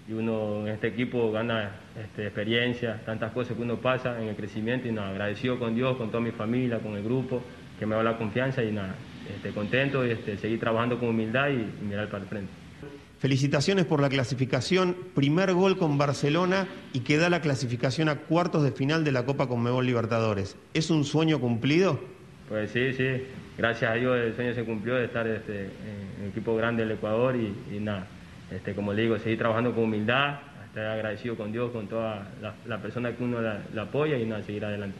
y 0.09 0.12
uno 0.12 0.66
en 0.66 0.69
este 0.69 0.88
equipo 0.88 1.33
gana 1.33 1.73
este, 2.01 2.27
experiencia, 2.27 3.01
tantas 3.05 3.33
cosas 3.33 3.57
que 3.57 3.62
uno 3.62 3.77
pasa 3.77 4.21
en 4.21 4.29
el 4.29 4.37
crecimiento 4.37 4.87
y 4.88 4.92
nada, 4.92 5.11
agradecido 5.11 5.59
con 5.59 5.75
Dios, 5.75 5.97
con 5.97 6.09
toda 6.09 6.23
mi 6.23 6.31
familia, 6.31 6.79
con 6.79 6.97
el 6.97 7.03
grupo, 7.03 7.42
que 7.79 7.87
me 7.87 7.95
da 7.95 8.03
la 8.03 8.16
confianza 8.16 8.62
y 8.62 8.73
nada, 8.73 8.95
este, 9.35 9.51
contento 9.51 10.07
y 10.07 10.11
este, 10.11 10.37
seguir 10.37 10.61
trabajando 10.61 10.99
con 10.99 11.09
humildad 11.09 11.49
y 11.51 11.85
mirar 11.85 12.09
para 12.09 12.23
el 12.23 12.29
frente. 12.29 12.53
Felicitaciones 13.19 13.87
por 13.87 14.01
la 14.01 14.11
clasificación, 14.11 14.95
primer 15.14 15.55
gol 15.55 15.79
con 15.79 15.97
Barcelona 15.97 16.69
y 16.92 17.01
que 17.01 17.16
da 17.16 17.31
la 17.31 17.40
clasificación 17.40 18.09
a 18.09 18.16
cuartos 18.16 18.62
de 18.62 18.73
final 18.73 19.05
de 19.05 19.12
la 19.12 19.25
Copa 19.25 19.49
Conmebol 19.49 19.87
Libertadores. 19.87 20.57
¿Es 20.75 20.90
un 20.90 21.05
sueño 21.05 21.40
cumplido? 21.40 21.99
Pues 22.49 22.71
sí, 22.71 22.92
sí. 22.92 23.23
Gracias 23.57 23.90
a 23.90 23.95
Dios 23.95 24.19
el 24.19 24.35
sueño 24.35 24.55
se 24.55 24.64
cumplió 24.64 24.97
de 24.97 25.07
estar 25.07 25.27
este, 25.27 25.64
en 25.64 26.25
el 26.25 26.29
equipo 26.29 26.55
grande 26.57 26.83
del 26.83 26.92
Ecuador 26.92 27.35
y, 27.37 27.81
nada, 27.81 28.07
este, 28.51 28.75
como 28.75 28.93
le 28.93 29.03
digo, 29.03 29.19
seguir 29.19 29.39
trabajando 29.39 29.75
con 29.75 29.85
humildad, 29.85 30.39
estar 30.67 30.87
agradecido 30.87 31.37
con 31.37 31.53
Dios, 31.53 31.71
con 31.73 31.89
toda 31.89 32.29
la, 32.67 32.79
persona 32.79 33.17
que 33.17 33.25
uno 33.25 33.41
la, 33.41 33.83
apoya 33.83 34.19
y 34.19 34.27
nada, 34.27 34.43
seguir 34.43 34.65
adelante. 34.65 34.99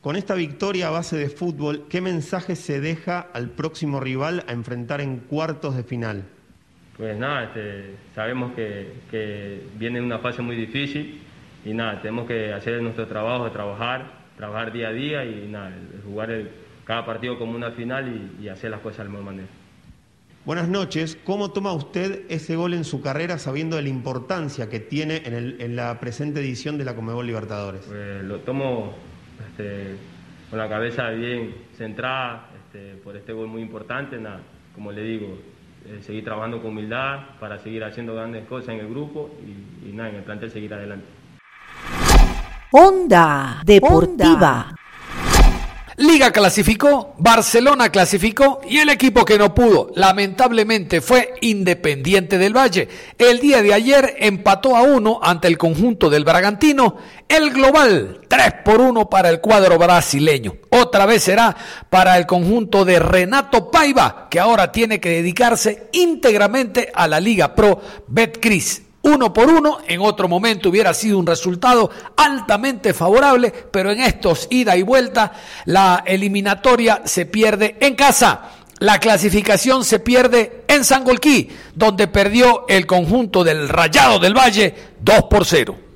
Con 0.00 0.16
esta 0.16 0.34
victoria 0.34 0.88
a 0.88 0.90
base 0.90 1.16
de 1.16 1.28
fútbol, 1.28 1.84
¿qué 1.88 2.00
mensaje 2.00 2.56
se 2.56 2.80
deja 2.80 3.20
al 3.20 3.50
próximo 3.50 4.00
rival 4.00 4.44
a 4.48 4.52
enfrentar 4.52 5.00
en 5.00 5.18
cuartos 5.18 5.76
de 5.76 5.84
final? 5.84 6.24
pues 6.96 7.16
nada, 7.18 7.44
este, 7.44 7.96
sabemos 8.14 8.52
que, 8.54 9.62
viene 9.76 10.00
una 10.00 10.18
fase 10.18 10.42
muy 10.42 10.56
difícil 10.56 11.20
y 11.64 11.74
nada, 11.74 12.00
tenemos 12.00 12.28
que 12.28 12.52
hacer 12.52 12.80
nuestro 12.82 13.06
trabajo, 13.06 13.50
trabajar, 13.50 14.06
trabajar 14.36 14.72
día 14.72 14.88
a 14.88 14.92
día 14.92 15.24
y 15.24 15.48
nada, 15.48 15.72
jugar 16.04 16.30
cada 16.84 17.04
partido 17.04 17.38
como 17.38 17.56
una 17.56 17.70
final 17.72 18.32
y, 18.40 18.48
hacer 18.48 18.70
las 18.70 18.80
cosas 18.80 18.98
de 18.98 19.04
la 19.04 19.10
mejor 19.10 19.24
manera. 19.24 19.48
Buenas 20.44 20.68
noches. 20.68 21.16
¿Cómo 21.24 21.52
toma 21.52 21.72
usted 21.72 22.22
ese 22.28 22.56
gol 22.56 22.74
en 22.74 22.82
su 22.82 23.00
carrera 23.00 23.38
sabiendo 23.38 23.76
de 23.76 23.82
la 23.82 23.88
importancia 23.88 24.68
que 24.68 24.80
tiene 24.80 25.22
en, 25.24 25.76
la 25.76 26.00
presente 26.00 26.40
edición 26.40 26.78
de 26.78 26.84
la 26.84 26.96
Comebol 26.96 27.24
Libertadores? 27.28 27.82
Pues 27.86 28.24
lo 28.24 28.40
tomo 28.40 28.92
este, 29.48 29.94
con 30.50 30.58
la 30.58 30.68
cabeza 30.68 31.10
bien 31.10 31.54
centrada 31.76 32.48
este, 32.58 32.96
por 32.96 33.16
este 33.16 33.32
gol 33.32 33.46
muy 33.46 33.62
importante. 33.62 34.18
Nada, 34.18 34.40
como 34.74 34.90
le 34.90 35.04
digo, 35.04 35.38
eh, 35.86 36.00
seguir 36.02 36.24
trabajando 36.24 36.60
con 36.60 36.72
humildad 36.72 37.38
para 37.38 37.60
seguir 37.60 37.84
haciendo 37.84 38.16
grandes 38.16 38.44
cosas 38.46 38.70
en 38.70 38.80
el 38.80 38.88
grupo 38.88 39.30
y, 39.86 39.92
nada, 39.92 40.08
en 40.08 40.16
el 40.16 40.22
plantel 40.24 40.50
seguir 40.50 40.74
adelante. 40.74 41.06
Onda 42.72 43.62
Deportiva. 43.64 44.74
Liga 45.96 46.30
clasificó, 46.30 47.14
Barcelona 47.18 47.90
clasificó 47.90 48.60
y 48.68 48.78
el 48.78 48.88
equipo 48.88 49.24
que 49.24 49.36
no 49.36 49.54
pudo, 49.54 49.90
lamentablemente, 49.94 51.00
fue 51.00 51.34
Independiente 51.42 52.38
del 52.38 52.56
Valle. 52.56 52.88
El 53.18 53.40
día 53.40 53.62
de 53.62 53.74
ayer 53.74 54.16
empató 54.18 54.76
a 54.76 54.82
uno 54.82 55.20
ante 55.22 55.48
el 55.48 55.58
conjunto 55.58 56.08
del 56.08 56.24
Bragantino. 56.24 56.96
El 57.28 57.50
global, 57.50 58.20
3 58.26 58.54
por 58.64 58.80
1 58.80 59.10
para 59.10 59.28
el 59.28 59.40
cuadro 59.40 59.78
brasileño. 59.78 60.54
Otra 60.70 61.04
vez 61.04 61.24
será 61.24 61.54
para 61.90 62.16
el 62.16 62.26
conjunto 62.26 62.84
de 62.84 62.98
Renato 62.98 63.70
Paiva, 63.70 64.28
que 64.30 64.40
ahora 64.40 64.72
tiene 64.72 64.98
que 65.00 65.10
dedicarse 65.10 65.88
íntegramente 65.92 66.90
a 66.94 67.06
la 67.06 67.20
Liga 67.20 67.54
Pro 67.54 67.80
Betcris 68.08 68.81
uno 69.02 69.32
por 69.32 69.48
uno, 69.48 69.78
en 69.86 70.00
otro 70.00 70.28
momento 70.28 70.68
hubiera 70.68 70.94
sido 70.94 71.18
un 71.18 71.26
resultado 71.26 71.90
altamente 72.16 72.94
favorable, 72.94 73.52
pero 73.70 73.90
en 73.90 74.00
estos 74.00 74.46
ida 74.50 74.76
y 74.76 74.82
vuelta, 74.82 75.32
la 75.64 76.04
eliminatoria 76.06 77.02
se 77.04 77.26
pierde 77.26 77.76
en 77.80 77.96
casa. 77.96 78.50
La 78.78 78.98
clasificación 78.98 79.84
se 79.84 80.00
pierde 80.00 80.64
en 80.66 80.84
Sangolquí, 80.84 81.50
donde 81.74 82.08
perdió 82.08 82.64
el 82.68 82.86
conjunto 82.86 83.44
del 83.44 83.68
Rayado 83.68 84.18
del 84.18 84.36
Valle 84.36 84.74
2 85.00 85.24
por 85.30 85.44
0. 85.44 85.91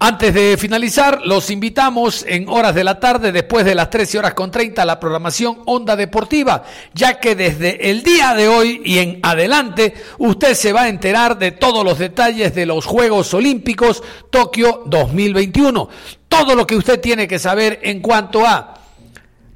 Antes 0.00 0.32
de 0.32 0.56
finalizar, 0.56 1.22
los 1.24 1.50
invitamos 1.50 2.24
en 2.28 2.48
horas 2.48 2.72
de 2.72 2.84
la 2.84 3.00
tarde, 3.00 3.32
después 3.32 3.64
de 3.64 3.74
las 3.74 3.90
13 3.90 4.20
horas 4.20 4.34
con 4.34 4.48
30, 4.48 4.80
a 4.80 4.84
la 4.84 5.00
programación 5.00 5.58
Onda 5.66 5.96
Deportiva, 5.96 6.62
ya 6.94 7.18
que 7.18 7.34
desde 7.34 7.90
el 7.90 8.04
día 8.04 8.32
de 8.34 8.46
hoy 8.46 8.80
y 8.84 8.98
en 8.98 9.18
adelante 9.24 9.94
usted 10.18 10.54
se 10.54 10.72
va 10.72 10.82
a 10.82 10.88
enterar 10.88 11.36
de 11.36 11.50
todos 11.50 11.84
los 11.84 11.98
detalles 11.98 12.54
de 12.54 12.64
los 12.64 12.86
Juegos 12.86 13.34
Olímpicos 13.34 14.04
Tokio 14.30 14.84
2021. 14.86 15.88
Todo 16.28 16.54
lo 16.54 16.64
que 16.64 16.76
usted 16.76 17.00
tiene 17.00 17.26
que 17.26 17.40
saber 17.40 17.80
en 17.82 18.00
cuanto 18.00 18.46
a 18.46 18.77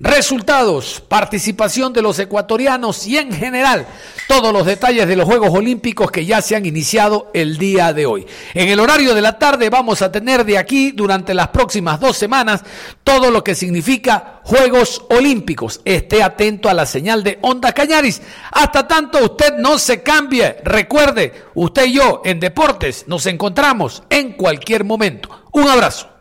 Resultados, 0.03 1.01
participación 1.07 1.93
de 1.93 2.03
los 2.03 2.19
ecuatorianos 2.19 3.07
y 3.07 3.19
en 3.19 3.33
general 3.33 3.87
todos 4.27 4.53
los 4.53 4.67
detalles 4.67 5.07
de 5.07 5.15
los 5.15 5.27
Juegos 5.27 5.51
Olímpicos 5.51 6.11
que 6.11 6.27
ya 6.27 6.43
se 6.43 6.57
han 6.57 6.67
iniciado 6.67 7.31
el 7.35 7.57
día 7.57 7.93
de 7.93 8.07
hoy. 8.07 8.27
En 8.53 8.69
el 8.69 8.81
horario 8.81 9.15
de 9.15 9.21
la 9.21 9.39
tarde 9.39 9.71
vamos 9.71 10.03
a 10.03 10.11
tener 10.11 10.45
de 10.45 10.59
aquí 10.59 10.91
durante 10.91 11.35
las 11.35 11.49
próximas 11.49 12.01
dos 12.01 12.17
semanas 12.17 12.65
todo 13.05 13.31
lo 13.31 13.45
que 13.45 13.55
significa 13.55 14.41
Juegos 14.43 15.05
Olímpicos. 15.09 15.81
Esté 15.85 16.21
atento 16.25 16.69
a 16.69 16.75
la 16.75 16.85
señal 16.85 17.23
de 17.23 17.39
Onda 17.41 17.71
Cañaris. 17.71 18.23
Hasta 18.51 18.89
tanto 18.89 19.25
usted 19.25 19.55
no 19.59 19.79
se 19.79 20.03
cambie. 20.03 20.57
Recuerde, 20.65 21.33
usted 21.55 21.85
y 21.87 21.93
yo 21.93 22.23
en 22.25 22.41
deportes 22.41 23.05
nos 23.07 23.27
encontramos 23.27 24.03
en 24.11 24.33
cualquier 24.33 24.83
momento. 24.83 25.29
Un 25.53 25.69
abrazo. 25.69 26.12